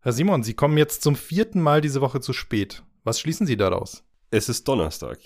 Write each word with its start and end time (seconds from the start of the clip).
Herr 0.00 0.12
Simon, 0.12 0.44
Sie 0.44 0.54
kommen 0.54 0.78
jetzt 0.78 1.02
zum 1.02 1.16
vierten 1.16 1.60
Mal 1.60 1.80
diese 1.80 2.00
Woche 2.00 2.20
zu 2.20 2.32
spät. 2.32 2.84
Was 3.02 3.18
schließen 3.18 3.48
Sie 3.48 3.56
daraus? 3.56 4.04
Es 4.30 4.48
ist 4.48 4.68
Donnerstag. 4.68 5.18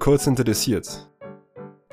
Kurz 0.00 0.26
interessiert 0.26 1.08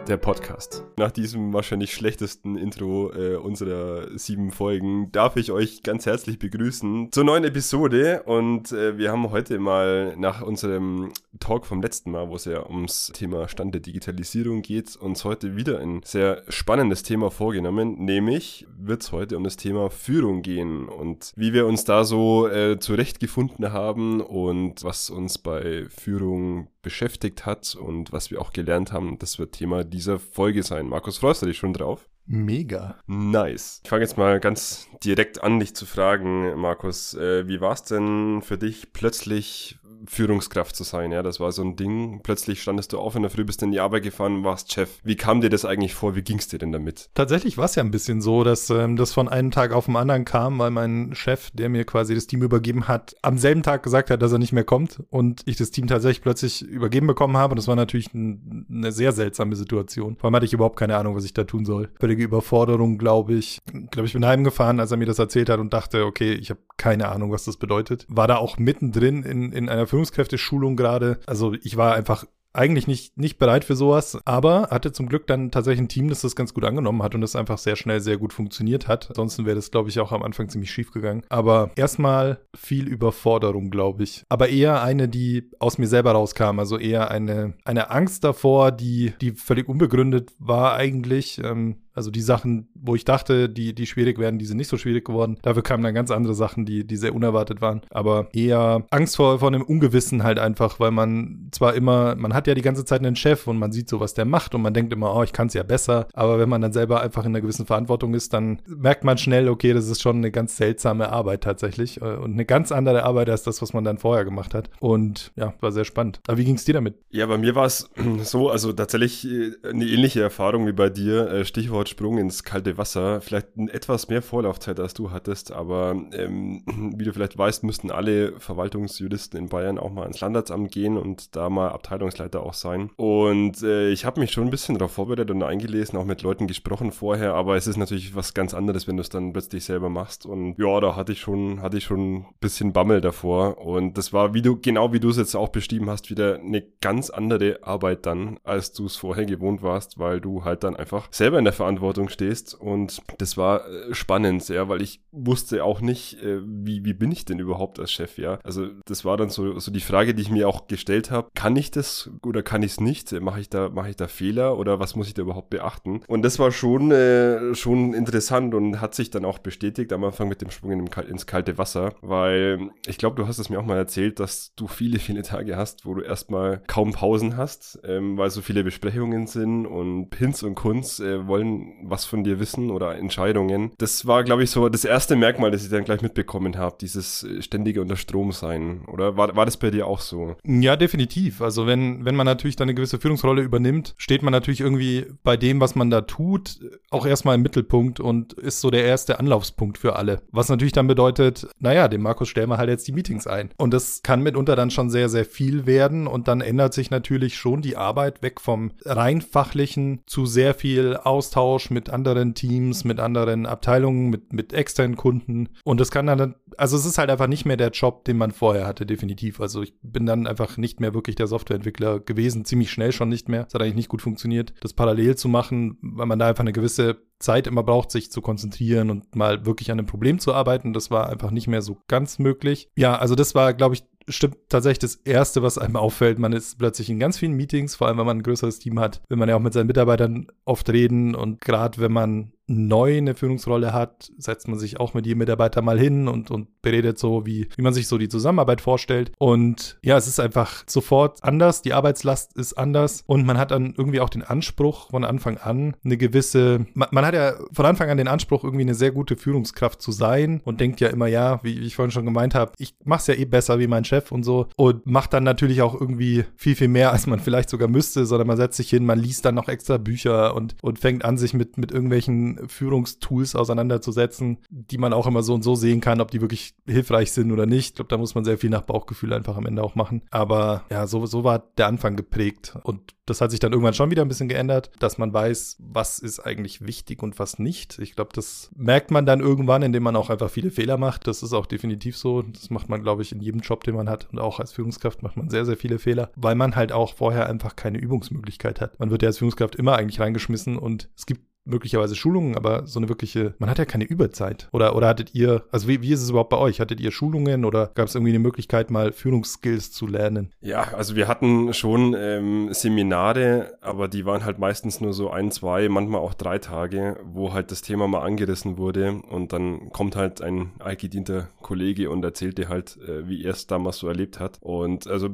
der 0.10 0.18
Podcast. 0.18 0.84
Nach 0.98 1.12
diesem 1.12 1.54
wahrscheinlich 1.54 1.94
schlechtesten 1.94 2.58
Intro 2.58 3.14
äh, 3.14 3.36
unserer 3.36 4.18
sieben 4.18 4.52
Folgen 4.52 5.14
darf 5.14 5.38
ich 5.38 5.54
euch 5.54 5.82
ganz 5.82 6.06
herzlich 6.06 6.40
begrüßen 6.40 7.14
zur 7.14 7.24
neuen 7.24 7.46
Episode. 7.46 8.24
Und 8.24 8.74
äh, 8.74 8.98
wir 8.98 9.14
haben 9.14 9.32
heute 9.32 9.60
mal 9.60 10.18
nach 10.18 10.42
unserem 10.42 11.14
Talk 11.42 11.66
vom 11.66 11.82
letzten 11.82 12.12
Mal, 12.12 12.30
wo 12.30 12.36
es 12.36 12.46
ja 12.46 12.66
ums 12.66 13.12
Thema 13.14 13.50
Stand 13.50 13.74
der 13.74 13.82
Digitalisierung 13.82 14.62
geht, 14.62 14.96
uns 14.96 15.26
heute 15.26 15.58
wieder 15.58 15.80
ein 15.80 16.02
sehr 16.06 16.44
spannendes 16.48 17.04
Thema 17.04 17.30
vorgenommen. 17.30 18.06
Nämlich 18.06 18.66
wird 18.78 19.02
es 19.02 19.12
heute 19.12 19.36
um 19.36 19.44
das 19.44 19.58
Thema 19.58 19.90
Führung 19.90 20.42
gehen 20.42 20.88
und 20.88 21.34
wie 21.36 21.52
wir 21.52 21.68
uns 21.68 21.84
da 21.84 22.06
so 22.06 22.48
äh, 22.48 22.80
zurechtgefunden 22.80 23.74
haben 23.74 24.22
und 24.22 24.84
was 24.86 25.10
uns 25.10 25.38
bei 25.38 25.86
Führung 25.90 26.70
beschäftigt 26.82 27.46
hat 27.46 27.76
und 27.76 28.14
was 28.14 28.32
wir 28.32 28.42
auch 28.42 28.54
gelernt 28.54 28.94
haben. 28.94 29.20
Das 29.20 29.38
wird 29.38 29.54
Thema 29.54 29.84
dieser 29.84 30.20
Folge 30.20 30.64
sein. 30.64 30.88
Markus, 30.88 31.18
freust 31.18 31.42
du 31.42 31.48
dich 31.48 31.58
schon 31.58 31.74
drauf? 31.74 32.08
Mega. 32.26 32.98
Nice. 33.08 33.82
Ich 33.84 33.90
fange 33.90 34.04
jetzt 34.04 34.18
mal 34.18 34.40
ganz 34.40 34.88
direkt 35.04 35.44
an, 35.44 35.60
dich 35.60 35.76
zu 35.76 35.86
fragen, 35.86 36.56
Markus. 36.56 37.14
Äh, 37.14 37.48
wie 37.48 37.60
war 37.60 37.74
es 37.74 37.84
denn 37.84 38.42
für 38.42 38.58
dich 38.58 38.94
plötzlich 38.94 39.80
Führungskraft 40.06 40.76
zu 40.76 40.84
sein. 40.84 41.12
Ja, 41.12 41.24
das 41.24 41.40
war 41.40 41.52
so 41.52 41.64
ein 41.64 41.76
Ding. 41.76 42.22
Plötzlich 42.24 42.62
standest 42.62 42.94
du 42.94 43.00
auf 43.00 43.16
in 43.16 43.22
der 43.22 43.32
Früh, 43.32 43.44
bist 43.44 43.64
in 43.64 43.72
die 43.72 43.80
Arbeit 43.80 44.04
gefahren 44.04 44.38
und 44.38 44.44
warst 44.44 44.72
Chef. 44.72 45.00
Wie 45.04 45.16
kam 45.16 45.42
dir 45.42 45.50
das 45.50 45.66
eigentlich 45.66 45.94
vor? 45.94 46.16
Wie 46.16 46.22
ging 46.22 46.38
es 46.38 46.48
dir 46.48 46.60
denn 46.60 46.72
damit? 46.72 47.10
Tatsächlich 47.14 47.58
war 47.58 47.66
es 47.66 47.76
ja 47.76 47.84
ein 47.84 47.92
bisschen 47.92 48.22
so, 48.22 48.44
dass 48.44 48.70
ähm, 48.70 48.96
das 48.96 49.14
von 49.14 49.28
einem 49.28 49.52
Tag 49.52 49.72
auf 49.72 49.86
den 49.86 49.96
anderen 49.96 50.26
kam, 50.26 50.60
weil 50.60 50.72
mein 50.72 51.14
Chef, 51.14 51.52
der 51.52 51.70
mir 51.70 51.86
quasi 51.86 52.16
das 52.16 52.28
Team 52.28 52.42
übergeben 52.42 52.88
hat, 52.88 53.16
am 53.22 53.38
selben 53.38 53.64
Tag 53.64 53.84
gesagt 53.84 54.10
hat, 54.10 54.22
dass 54.22 54.32
er 54.32 54.40
nicht 54.40 54.54
mehr 54.54 54.64
kommt 54.64 55.04
und 55.10 55.42
ich 55.46 55.58
das 55.58 55.72
Team 55.72 55.88
tatsächlich 55.88 56.22
plötzlich 56.22 56.62
übergeben 56.62 57.08
bekommen 57.08 57.38
habe. 57.38 57.52
Und 57.52 57.58
das 57.58 57.68
war 57.68 57.76
natürlich 57.76 58.14
ein, 58.14 58.66
eine 58.70 58.92
sehr 58.92 59.12
seltsame 59.12 59.56
Situation. 59.56 60.16
Vor 60.18 60.28
allem 60.28 60.36
hatte 60.36 60.46
ich 60.46 60.54
überhaupt 60.54 60.78
keine 60.78 60.98
Ahnung, 60.98 61.16
was 61.16 61.26
ich 61.26 61.34
da 61.34 61.44
tun 61.44 61.66
soll. 61.66 61.90
Völlige 62.00 62.24
Überforderung, 62.24 62.98
glaube 62.98 63.34
ich. 63.34 63.60
Ich 63.68 63.92
glaube, 63.92 64.08
ich 64.08 64.14
bin 64.14 64.26
heimgefahren, 64.26 64.80
als 64.80 64.92
er 64.92 64.98
mir 64.98 65.06
das 65.06 65.20
erzählt 65.20 65.50
hat 65.50 65.60
und 65.60 65.74
dachte, 65.74 66.06
okay, 66.06 66.34
ich 66.34 66.50
habe 66.50 66.60
keine 66.78 67.10
Ahnung, 67.10 67.32
was 67.32 67.46
das 67.46 67.58
bedeutet. 67.58 68.06
War 68.10 68.28
da 68.28 68.38
auch 68.38 68.58
mittendrin 68.58 69.24
in, 69.24 69.52
in 69.52 69.70
einer 69.70 69.88
Führungskräfteschulung 69.92 70.78
gerade. 70.78 71.20
Also 71.26 71.54
ich 71.54 71.76
war 71.76 71.94
einfach 71.94 72.26
eigentlich 72.54 72.88
nicht, 72.88 73.18
nicht 73.18 73.38
bereit 73.38 73.64
für 73.64 73.76
sowas, 73.76 74.18
aber 74.26 74.68
hatte 74.72 74.92
zum 74.92 75.08
Glück 75.08 75.28
dann 75.28 75.52
tatsächlich 75.52 75.82
ein 75.82 75.88
Team, 75.88 76.10
das 76.10 76.22
das 76.22 76.36
ganz 76.36 76.54
gut 76.54 76.66
angenommen 76.66 77.02
hat 77.02 77.16
und 77.16 77.22
das 77.22 77.36
einfach 77.36 77.58
sehr 77.58 77.76
schnell 77.76 78.02
sehr 78.02 78.18
gut 78.18 78.34
funktioniert 78.34 78.88
hat. 78.88 79.10
Ansonsten 79.10 79.46
wäre 79.46 79.56
das, 79.56 79.72
glaube 79.72 79.90
ich, 79.90 80.00
auch 80.00 80.12
am 80.12 80.24
Anfang 80.24 80.50
ziemlich 80.50 80.72
schief 80.72 80.92
gegangen. 80.92 81.24
Aber 81.30 81.72
erstmal 81.76 82.42
viel 82.56 82.88
Überforderung, 82.88 83.70
glaube 83.70 84.04
ich. 84.04 84.24
Aber 84.30 84.50
eher 84.50 84.82
eine, 84.82 85.08
die 85.08 85.50
aus 85.60 85.78
mir 85.78 85.88
selber 85.88 86.12
rauskam. 86.12 86.60
Also 86.60 86.78
eher 86.78 87.10
eine, 87.12 87.54
eine 87.64 87.90
Angst 87.90 88.24
davor, 88.24 88.72
die, 88.72 89.14
die 89.22 89.32
völlig 89.32 89.70
unbegründet 89.70 90.32
war 90.40 90.74
eigentlich. 90.74 91.42
Ähm, 91.44 91.78
also 91.94 92.12
die 92.12 92.22
Sachen, 92.22 92.70
wo 92.74 92.96
ich 92.96 93.06
dachte, 93.06 93.50
die, 93.50 93.74
die 93.74 93.86
schwierig 93.86 94.18
werden, 94.18 94.40
die 94.40 94.46
sind 94.46 94.58
nicht 94.58 94.68
so 94.68 94.78
schwierig 94.78 95.06
geworden. 95.06 95.38
Dafür 95.42 95.64
kamen 95.64 95.84
dann 95.84 95.94
ganz 95.94 96.12
andere 96.12 96.34
Sachen, 96.34 96.66
die, 96.66 96.86
die 96.86 96.96
sehr 96.96 97.14
unerwartet 97.14 97.62
waren. 97.62 97.82
Aber 97.90 98.30
eher 98.34 98.86
Angst 98.90 99.16
vor, 99.18 99.40
vor 99.40 99.50
einem 99.50 99.62
Ungewissen 99.62 100.24
halt 100.24 100.40
einfach, 100.40 100.80
weil 100.80 100.92
man 100.92 101.50
zwar 101.52 101.74
immer, 101.74 102.16
man 102.16 102.34
hat 102.34 102.48
ja 102.48 102.54
die 102.54 102.62
ganze 102.62 102.86
Zeit 102.86 103.02
einen 103.02 103.16
Chef 103.16 103.48
und 103.48 103.58
man 103.58 103.72
sieht 103.72 103.90
so, 103.90 104.00
was 104.00 104.14
der 104.14 104.26
macht 104.26 104.56
und 104.56 104.62
man 104.62 104.74
denkt 104.74 104.94
immer, 104.94 105.16
oh, 105.16 105.24
ich 105.24 105.34
kann 105.34 105.48
es 105.48 105.54
ja 105.54 105.64
besser. 105.64 106.08
Aber 106.14 106.40
wenn 106.40 106.50
man 106.50 106.62
dann 106.62 106.74
selber 106.74 107.02
einfach 107.02 107.24
in 107.24 107.32
einer 107.32 107.42
gewissen 107.42 107.66
Verantwortung 107.66 108.14
ist, 108.14 108.34
dann 108.34 108.62
merkt 108.66 109.04
man 109.04 109.18
schnell, 109.18 109.50
okay, 109.50 109.74
das 109.74 109.88
ist 109.88 110.02
schon 110.02 110.18
eine 110.18 110.32
ganz 110.32 110.58
seltsame 110.58 111.10
Arbeit 111.10 111.44
tatsächlich 111.44 112.02
äh, 112.02 112.16
und 112.16 112.34
eine 112.34 112.46
ganz 112.46 112.72
andere 112.72 113.04
Arbeit 113.04 113.30
als 113.30 113.44
das, 113.44 113.62
was 113.62 113.74
man 113.74 113.84
dann 113.84 113.98
vorher 113.98 114.26
gemacht 114.26 114.54
hat. 114.54 114.70
Und 114.80 115.32
ja, 115.36 115.54
war 115.60 115.72
sehr 115.72 115.86
spannend. 115.86 116.20
Aber 116.28 116.38
wie 116.38 116.46
ging 116.46 116.56
es 116.56 116.66
dir 116.66 116.74
damit? 116.74 116.96
Ja, 117.10 117.26
bei 117.26 117.38
mir 117.38 117.56
war 117.56 117.66
es 117.66 117.90
so, 118.24 118.50
also 118.50 118.72
tatsächlich 118.74 119.28
äh, 119.28 119.52
eine 119.68 119.86
ähnliche 119.86 120.22
Erfahrung 120.22 120.68
wie 120.68 120.74
bei 120.74 120.90
dir. 120.90 121.30
Äh, 121.30 121.46
Stichwort 121.46 121.81
Sprung 121.90 122.18
ins 122.18 122.44
kalte 122.44 122.78
Wasser. 122.78 123.22
Vielleicht 123.22 123.48
etwas 123.58 124.10
mehr 124.10 124.22
Vorlaufzeit, 124.22 124.80
als 124.80 124.94
du 124.94 125.12
hattest, 125.12 125.52
aber 125.52 125.96
ähm, 126.14 126.64
wie 126.96 127.04
du 127.04 127.14
vielleicht 127.14 127.38
weißt, 127.38 127.64
müssten 127.64 127.92
alle 127.92 128.40
Verwaltungsjuristen 128.40 129.40
in 129.40 129.50
Bayern 129.50 129.78
auch 129.78 129.92
mal 129.92 130.06
ins 130.06 130.20
Landratsamt 130.20 130.72
gehen 130.72 130.98
und 130.98 131.36
da 131.36 131.50
mal 131.50 131.70
Abteilungsleiter 131.70 132.44
auch 132.44 132.54
sein. 132.54 132.90
Und 132.96 133.62
äh, 133.64 133.90
ich 133.90 134.06
habe 134.06 134.20
mich 134.20 134.32
schon 134.32 134.46
ein 134.46 134.52
bisschen 134.52 134.78
darauf 134.78 134.92
vorbereitet 134.92 135.32
und 135.32 135.44
eingelesen, 135.44 135.98
auch 135.98 136.06
mit 136.06 136.22
Leuten 136.22 136.48
gesprochen 136.48 136.92
vorher, 136.92 137.34
aber 137.34 137.56
es 137.56 137.68
ist 137.68 137.78
natürlich 137.78 138.16
was 138.16 138.34
ganz 138.34 138.54
anderes, 138.54 138.88
wenn 138.88 138.98
du 138.98 139.02
es 139.02 139.10
dann 139.10 139.34
plötzlich 139.34 139.66
selber 139.66 139.90
machst. 139.90 140.26
Und 140.26 140.58
ja, 140.58 140.80
da 140.80 140.96
hatte 140.96 141.12
ich 141.12 141.20
schon, 141.20 141.62
hatte 141.62 141.78
ich 141.78 141.84
schon 141.84 142.16
ein 142.18 142.26
bisschen 142.40 142.74
Bammel 142.74 143.02
davor. 143.02 143.58
Und 143.58 143.98
das 143.98 144.14
war, 144.14 144.34
wie 144.34 144.42
du, 144.42 144.60
genau 144.60 144.94
wie 144.94 145.00
du 145.00 145.10
es 145.10 145.18
jetzt 145.18 145.36
auch 145.36 145.50
beschrieben 145.50 145.90
hast, 145.90 146.10
wieder 146.10 146.40
eine 146.40 146.62
ganz 146.82 147.10
andere 147.10 147.60
Arbeit 147.64 148.06
dann, 148.06 148.40
als 148.44 148.74
du 148.74 148.86
es 148.86 148.96
vorher 148.96 149.26
gewohnt 149.26 149.62
warst, 149.62 150.00
weil 150.00 150.22
du 150.22 150.44
halt 150.44 150.64
dann 150.64 150.76
einfach 150.76 151.08
selber 151.12 151.40
in 151.40 151.46
der 151.46 151.54
Verantwortung 151.54 151.71
Verantwortung 151.72 152.10
stehst. 152.10 152.54
Und 152.54 153.02
das 153.18 153.38
war 153.38 153.68
äh, 153.68 153.94
spannend, 153.94 154.48
ja, 154.50 154.68
weil 154.70 154.82
ich 154.82 155.02
wusste 155.12 155.64
auch 155.64 155.82
nicht, 155.82 156.22
äh, 156.22 156.40
wie, 156.44 156.86
wie 156.86 156.94
bin 156.94 157.12
ich 157.12 157.26
denn 157.26 157.40
überhaupt 157.40 157.80
als 157.80 157.92
Chef, 157.92 158.18
ja. 158.18 158.40
Also 158.44 158.68
das 158.86 159.06
war 159.06 159.18
dann 159.18 159.30
so, 159.30 159.60
so 159.60 159.72
die 159.72 159.80
Frage, 159.80 160.14
die 160.14 160.22
ich 160.22 160.32
mir 160.32 160.48
auch 160.48 160.68
gestellt 160.68 161.12
habe, 161.12 161.30
kann 161.34 161.56
ich 161.56 161.72
das 161.72 162.10
oder 162.24 162.44
kann 162.44 162.64
ich 162.64 162.74
es 162.74 162.82
nicht? 162.82 163.12
Mache 163.22 163.40
ich 163.42 163.50
da, 163.50 163.72
ich 163.88 163.96
da 163.96 164.08
Fehler 164.08 164.58
oder 164.58 164.80
was 164.80 164.96
muss 164.96 165.08
ich 165.08 165.14
da 165.14 165.22
überhaupt 165.22 165.50
beachten? 165.50 166.02
Und 166.08 166.24
das 166.24 166.40
war 166.40 166.52
schon, 166.52 166.92
äh, 166.92 167.56
schon 167.56 167.94
interessant 167.94 168.54
und 168.54 168.82
hat 168.82 168.96
sich 168.96 169.10
dann 169.10 169.26
auch 169.26 169.40
bestätigt 169.40 169.94
am 169.94 170.04
Anfang 170.04 170.28
mit 170.28 170.42
dem 170.42 170.52
Sprung 170.52 170.72
in 170.72 170.90
ins 171.08 171.26
kalte 171.26 171.58
Wasser, 171.58 171.94
weil 172.02 172.70
ich 172.86 172.98
glaube, 172.98 173.16
du 173.16 173.28
hast 173.28 173.40
es 173.40 173.50
mir 173.50 173.60
auch 173.60 173.66
mal 173.66 173.78
erzählt, 173.78 174.20
dass 174.20 174.54
du 174.56 174.68
viele, 174.68 175.00
viele 175.00 175.24
Tage 175.24 175.56
hast, 175.56 175.86
wo 175.86 175.94
du 175.94 176.02
erstmal 176.02 176.62
kaum 176.68 176.92
Pausen 176.92 177.38
hast, 177.38 177.80
ähm, 177.84 178.18
weil 178.18 178.30
so 178.30 178.42
viele 178.42 178.64
Besprechungen 178.64 179.28
sind 179.28 179.66
und 179.66 180.10
Pins 180.10 180.44
und 180.44 180.56
Kunst 180.56 181.00
äh, 181.00 181.28
wollen 181.28 181.61
was 181.84 182.06
von 182.06 182.24
dir 182.24 182.40
wissen 182.40 182.72
oder 182.72 182.96
Entscheidungen. 182.98 183.72
Das 183.78 184.06
war, 184.06 184.24
glaube 184.24 184.44
ich, 184.44 184.50
so 184.52 184.70
das 184.70 184.86
erste 184.86 185.16
Merkmal, 185.16 185.52
das 185.52 185.64
ich 185.64 185.70
dann 185.70 185.84
gleich 185.84 186.02
mitbekommen 186.02 186.58
habe, 186.58 186.76
dieses 186.80 187.24
äh, 187.24 187.42
ständige 187.42 187.82
unter 187.82 187.96
Strom 187.96 188.32
sein. 188.32 188.82
Oder 188.88 189.18
war, 189.18 189.36
war 189.36 189.46
das 189.46 189.58
bei 189.58 189.72
dir 189.72 189.88
auch 189.88 190.00
so? 190.00 190.36
Ja, 190.46 190.76
definitiv. 190.76 191.42
Also 191.42 191.68
wenn, 191.68 192.06
wenn 192.06 192.16
man 192.16 192.26
natürlich 192.26 192.56
dann 192.56 192.66
eine 192.66 192.76
gewisse 192.76 193.00
Führungsrolle 193.00 193.42
übernimmt, 193.42 193.94
steht 193.98 194.24
man 194.24 194.32
natürlich 194.32 194.62
irgendwie 194.62 195.06
bei 195.24 195.38
dem, 195.38 195.60
was 195.60 195.76
man 195.76 195.90
da 195.90 196.02
tut, 196.02 196.60
auch 196.90 197.06
erstmal 197.06 197.36
im 197.36 197.42
Mittelpunkt 197.42 198.00
und 198.00 198.34
ist 198.34 198.62
so 198.62 198.72
der 198.72 198.84
erste 198.86 199.20
Anlaufspunkt 199.20 199.78
für 199.78 199.96
alle. 199.96 200.22
Was 200.32 200.50
natürlich 200.50 200.74
dann 200.74 200.88
bedeutet, 200.88 201.48
naja, 201.60 201.88
dem 201.88 202.02
Markus 202.02 202.30
stellen 202.30 202.50
wir 202.50 202.58
halt 202.58 202.70
jetzt 202.70 202.88
die 202.88 202.92
Meetings 202.92 203.28
ein. 203.28 203.50
Und 203.58 203.74
das 203.74 204.02
kann 204.04 204.22
mitunter 204.22 204.56
dann 204.56 204.72
schon 204.72 204.90
sehr, 204.90 205.10
sehr 205.10 205.26
viel 205.26 205.66
werden 205.66 206.08
und 206.08 206.28
dann 206.28 206.42
ändert 206.42 206.74
sich 206.74 206.92
natürlich 206.92 207.36
schon 207.36 207.62
die 207.62 207.78
Arbeit 207.78 208.22
weg 208.22 208.42
vom 208.42 208.72
rein 208.86 209.22
fachlichen 209.22 210.02
zu 210.06 210.26
sehr 210.26 210.54
viel 210.54 210.98
Austausch 210.98 211.51
Austausch 211.52 211.70
mit 211.70 211.90
anderen 211.90 212.34
Teams, 212.34 212.84
mit 212.84 213.00
anderen 213.00 213.46
Abteilungen, 213.46 214.10
mit, 214.10 214.34
mit 214.34 214.54
externen 214.54 214.96
Kunden. 214.96 215.50
Und 215.64 215.80
das 215.80 215.92
kann 215.92 216.08
dann, 216.08 216.36
also 216.58 216.78
es 216.78 216.86
ist 216.86 216.98
halt 216.98 217.10
einfach 217.10 217.28
nicht 217.28 217.46
mehr 217.46 217.58
der 217.58 217.72
Job, 217.72 218.06
den 218.06 218.18
man 218.18 218.32
vorher 218.32 218.66
hatte, 218.66 218.86
definitiv. 218.86 219.42
Also 219.42 219.62
ich 219.62 219.74
bin 219.82 220.06
dann 220.06 220.28
einfach 220.28 220.58
nicht 220.58 220.80
mehr 220.80 220.94
wirklich 220.94 221.16
der 221.16 221.28
Softwareentwickler 221.28 222.00
gewesen, 222.00 222.46
ziemlich 222.46 222.72
schnell 222.72 222.92
schon 222.92 223.10
nicht 223.10 223.28
mehr. 223.30 223.46
Es 223.48 223.54
hat 223.54 223.62
eigentlich 223.62 223.76
nicht 223.76 223.90
gut 223.90 224.02
funktioniert, 224.02 224.54
das 224.62 224.74
parallel 224.74 225.16
zu 225.16 225.28
machen, 225.28 225.78
weil 225.82 226.06
man 226.06 226.20
da 226.20 226.28
einfach 226.28 226.42
eine 226.42 226.54
gewisse 226.54 226.98
Zeit 227.20 227.48
immer 227.48 227.64
braucht, 227.64 227.92
sich 227.92 228.12
zu 228.12 228.22
konzentrieren 228.22 228.90
und 228.90 229.16
mal 229.16 229.46
wirklich 229.46 229.72
an 229.72 229.78
einem 229.78 229.88
Problem 229.88 230.20
zu 230.20 230.34
arbeiten. 230.34 230.74
Das 230.74 230.90
war 230.90 231.10
einfach 231.10 231.32
nicht 231.32 231.48
mehr 231.48 231.62
so 231.62 231.78
ganz 231.88 232.18
möglich. 232.18 232.70
Ja, 232.76 232.98
also 232.98 233.16
das 233.16 233.36
war, 233.36 233.54
glaube 233.54 233.76
ich, 233.76 233.84
stimmt 234.08 234.38
tatsächlich 234.50 234.80
das 234.80 234.96
Erste, 234.96 235.44
was 235.44 235.58
einem 235.58 235.76
auffällt. 235.78 236.20
Man 236.20 236.34
ist 236.34 236.58
plötzlich 236.58 236.90
in 236.90 237.00
ganz 237.00 237.18
vielen 237.18 237.34
Meetings, 237.34 237.76
vor 237.76 237.88
allem 237.88 237.98
wenn 237.98 238.06
man 238.06 238.18
ein 238.18 238.24
größeres 238.24 238.60
Team 238.60 238.80
hat, 238.80 239.02
will 239.10 239.18
man 239.18 239.30
ja 239.30 239.36
auch 239.36 239.42
mit 239.42 239.54
seinen 239.54 239.68
Mitarbeitern 239.68 240.28
oft 240.46 240.70
reden 240.70 241.16
und 241.16 241.42
gerade 241.42 241.80
wenn 241.80 241.92
man 241.92 242.34
neu 242.52 242.98
eine 242.98 243.16
Führungsrolle 243.16 243.74
hat, 243.74 244.12
setzt 244.18 244.48
man 244.48 244.60
sich 244.60 244.80
auch 244.80 244.94
mit 244.94 245.06
jedem 245.06 245.20
Mitarbeiter 245.20 245.62
mal 245.62 245.80
hin 245.80 246.08
und, 246.08 246.32
und 246.32 246.62
beredet 246.62 247.00
so, 247.00 247.26
wie, 247.26 247.48
wie 247.56 247.62
man 247.62 247.74
sich 247.74 247.88
so 247.88 247.98
die 247.98 248.10
Zusammenarbeit 248.10 248.62
vorstellt. 248.62 249.12
Und 249.18 249.80
ja, 249.84 249.98
es 249.98 250.08
ist 250.08 250.20
einfach 250.20 250.64
sofort 250.68 251.24
anders, 251.24 251.62
die 251.62 251.74
Arbeitslast 251.74 252.36
ist 252.38 252.54
anders 252.54 253.04
und 253.08 253.26
man 253.26 253.38
hat 253.38 253.52
dann 253.52 253.74
irgendwie 253.78 254.00
auch 254.00 254.10
den 254.10 254.24
Anspruch 254.24 254.90
von 254.90 255.04
Anfang 255.04 255.38
an 255.38 255.76
eine 255.84 255.98
gewisse, 255.98 256.66
man, 256.74 256.90
man 256.92 257.06
hat 257.06 257.14
ja 257.14 257.34
von 257.52 257.66
Anfang 257.66 257.90
an 257.90 257.98
den 257.98 258.08
Anspruch, 258.08 258.44
irgendwie 258.44 258.64
eine 258.64 258.76
sehr 258.76 258.92
gute 258.92 259.16
Führungskraft 259.16 259.82
zu 259.82 259.92
sein 259.92 260.42
und 260.44 260.60
denkt 260.60 260.80
ja 260.82 260.90
immer, 260.90 261.08
ja, 261.08 261.40
wie, 261.44 261.60
wie 261.60 261.66
ich 261.66 261.76
vorhin 261.76 261.92
schon 261.92 262.06
gemeint 262.06 262.36
habe, 262.36 262.54
ich 262.58 262.76
mach's 262.84 263.08
ja 263.08 263.14
eh 263.14 263.26
besser 263.26 263.60
wie 263.60 263.68
mein 263.68 263.86
Chef 263.86 264.12
und 264.12 264.24
so 264.24 264.48
und 264.56 264.86
macht 264.86 265.14
dann 265.14 265.24
natürlich 265.24 265.62
auch 265.62 265.80
irgendwie 265.80 266.26
viel, 266.36 266.56
viel 266.56 266.68
mehr, 266.68 266.92
als 266.92 267.08
man 267.08 267.20
vielleicht 267.20 267.50
sogar 267.50 267.68
müsste, 267.68 268.06
sondern 268.06 268.28
man 268.28 268.38
setzt 268.38 268.58
sich 268.58 268.70
hin, 268.70 268.86
man 268.86 269.00
liest 269.00 269.26
dann 269.26 269.36
noch 269.36 269.48
extra 269.48 269.78
Bücher 269.78 270.36
und, 270.36 270.56
und 270.62 270.80
fängt 270.80 271.06
an, 271.06 271.18
sich 271.18 271.34
mit, 271.34 271.58
mit 271.58 271.72
irgendwelchen 271.72 272.41
Führungstools 272.48 273.36
auseinanderzusetzen, 273.36 274.40
die 274.50 274.78
man 274.78 274.94
auch 274.94 275.08
immer 275.08 275.24
so 275.24 275.34
und 275.34 275.44
so 275.44 275.56
sehen 275.56 275.82
kann, 275.82 276.02
ob 276.02 276.12
die 276.12 276.22
wirklich 276.22 276.54
hilfreich 276.66 277.12
sind 277.12 277.32
oder 277.32 277.46
nicht. 277.46 277.70
Ich 277.70 277.76
glaube, 277.76 277.90
da 277.90 277.98
muss 277.98 278.16
man 278.16 278.24
sehr 278.24 278.38
viel 278.38 278.50
nach 278.50 278.62
Bauchgefühl 278.62 279.14
einfach 279.14 279.38
am 279.38 279.46
Ende 279.46 279.64
auch 279.64 279.76
machen. 279.76 280.04
Aber 280.12 280.66
ja, 280.70 280.88
so, 280.88 281.06
so 281.06 281.24
war 281.24 281.40
der 281.58 281.68
Anfang 281.68 281.96
geprägt. 281.96 282.58
Und 282.64 282.94
das 283.06 283.20
hat 283.20 283.32
sich 283.32 283.40
dann 283.40 283.52
irgendwann 283.52 283.74
schon 283.74 283.92
wieder 283.92 284.04
ein 284.04 284.08
bisschen 284.08 284.30
geändert, 284.30 284.72
dass 284.80 284.98
man 284.98 285.14
weiß, 285.14 285.58
was 285.60 286.00
ist 286.00 286.20
eigentlich 286.20 286.66
wichtig 286.66 287.04
und 287.04 287.20
was 287.20 287.40
nicht. 287.40 287.80
Ich 287.80 287.96
glaube, 287.96 288.12
das 288.14 288.52
merkt 288.56 288.92
man 288.92 289.06
dann 289.06 289.20
irgendwann, 289.20 289.64
indem 289.64 289.84
man 289.84 289.96
auch 289.96 290.10
einfach 290.10 290.30
viele 290.30 290.52
Fehler 290.52 290.78
macht. 290.78 291.08
Das 291.08 291.24
ist 291.24 291.34
auch 291.34 291.46
definitiv 291.46 291.98
so. 291.98 292.22
Das 292.22 292.50
macht 292.50 292.70
man, 292.70 292.82
glaube 292.82 293.02
ich, 293.02 293.12
in 293.12 293.20
jedem 293.20 293.42
Job, 293.42 293.64
den 293.64 293.76
man 293.76 293.90
hat. 293.90 294.08
Und 294.12 294.20
auch 294.20 294.40
als 294.40 294.52
Führungskraft 294.54 295.04
macht 295.04 295.18
man 295.18 295.30
sehr, 295.30 295.46
sehr 295.46 295.58
viele 295.58 295.80
Fehler, 295.80 296.12
weil 296.16 296.36
man 296.36 296.56
halt 296.56 296.72
auch 296.72 296.96
vorher 296.96 297.28
einfach 297.28 297.56
keine 297.56 297.80
Übungsmöglichkeit 297.80 298.62
hat. 298.62 298.80
Man 298.80 298.92
wird 298.92 299.02
ja 299.02 299.08
als 299.08 299.18
Führungskraft 299.18 299.56
immer 299.56 299.76
eigentlich 299.76 300.00
reingeschmissen 300.00 300.58
und 300.58 300.90
es 300.96 301.06
gibt 301.06 301.31
möglicherweise 301.46 301.96
Schulungen, 301.96 302.36
aber 302.36 302.68
so 302.68 302.80
eine 302.80 302.90
wirkliche, 302.90 303.34
man 303.40 303.50
hat 303.50 303.58
ja 303.58 303.66
keine 303.66 303.86
Überzeit. 303.86 304.48
Oder, 304.52 304.76
oder 304.76 304.88
hattet 304.88 305.16
ihr, 305.16 305.44
also 305.52 305.68
wie, 305.68 305.82
wie 305.82 305.92
ist 305.92 306.02
es 306.02 306.10
überhaupt 306.10 306.30
bei 306.30 306.38
euch? 306.38 306.60
Hattet 306.60 306.80
ihr 306.80 306.92
Schulungen 306.92 307.46
oder 307.46 307.72
gab 307.74 307.88
es 307.88 307.96
irgendwie 307.96 308.12
eine 308.12 308.20
Möglichkeit, 308.20 308.70
mal 308.70 308.92
Führungsskills 308.92 309.72
zu 309.72 309.88
lernen? 309.88 310.32
Ja, 310.42 310.74
also 310.74 310.96
wir 310.96 311.08
hatten 311.08 311.54
schon 311.54 311.96
ähm, 311.98 312.54
Seminare, 312.54 313.58
aber 313.62 313.88
die 313.88 314.06
waren 314.06 314.24
halt 314.24 314.40
meistens 314.40 314.82
nur 314.82 314.94
so 314.94 315.10
ein, 315.10 315.32
zwei, 315.32 315.68
manchmal 315.70 316.02
auch 316.02 316.14
drei 316.14 316.38
Tage, 316.38 316.98
wo 317.04 317.34
halt 317.34 317.52
das 317.52 317.62
Thema 317.62 317.88
mal 317.88 318.02
angerissen 318.02 318.58
wurde 318.58 319.02
und 319.10 319.34
dann 319.34 319.72
kommt 319.72 319.96
halt 319.96 320.22
ein 320.22 320.52
allgedienter 320.60 321.30
Kollege 321.42 321.90
und 321.90 322.04
erzählt 322.04 322.38
dir 322.38 322.50
halt, 322.50 322.78
äh, 322.88 323.08
wie 323.08 323.24
er 323.24 323.32
es 323.32 323.48
damals 323.48 323.78
so 323.78 323.88
erlebt 323.88 324.20
hat. 324.20 324.38
Und 324.42 324.88
also 324.88 325.10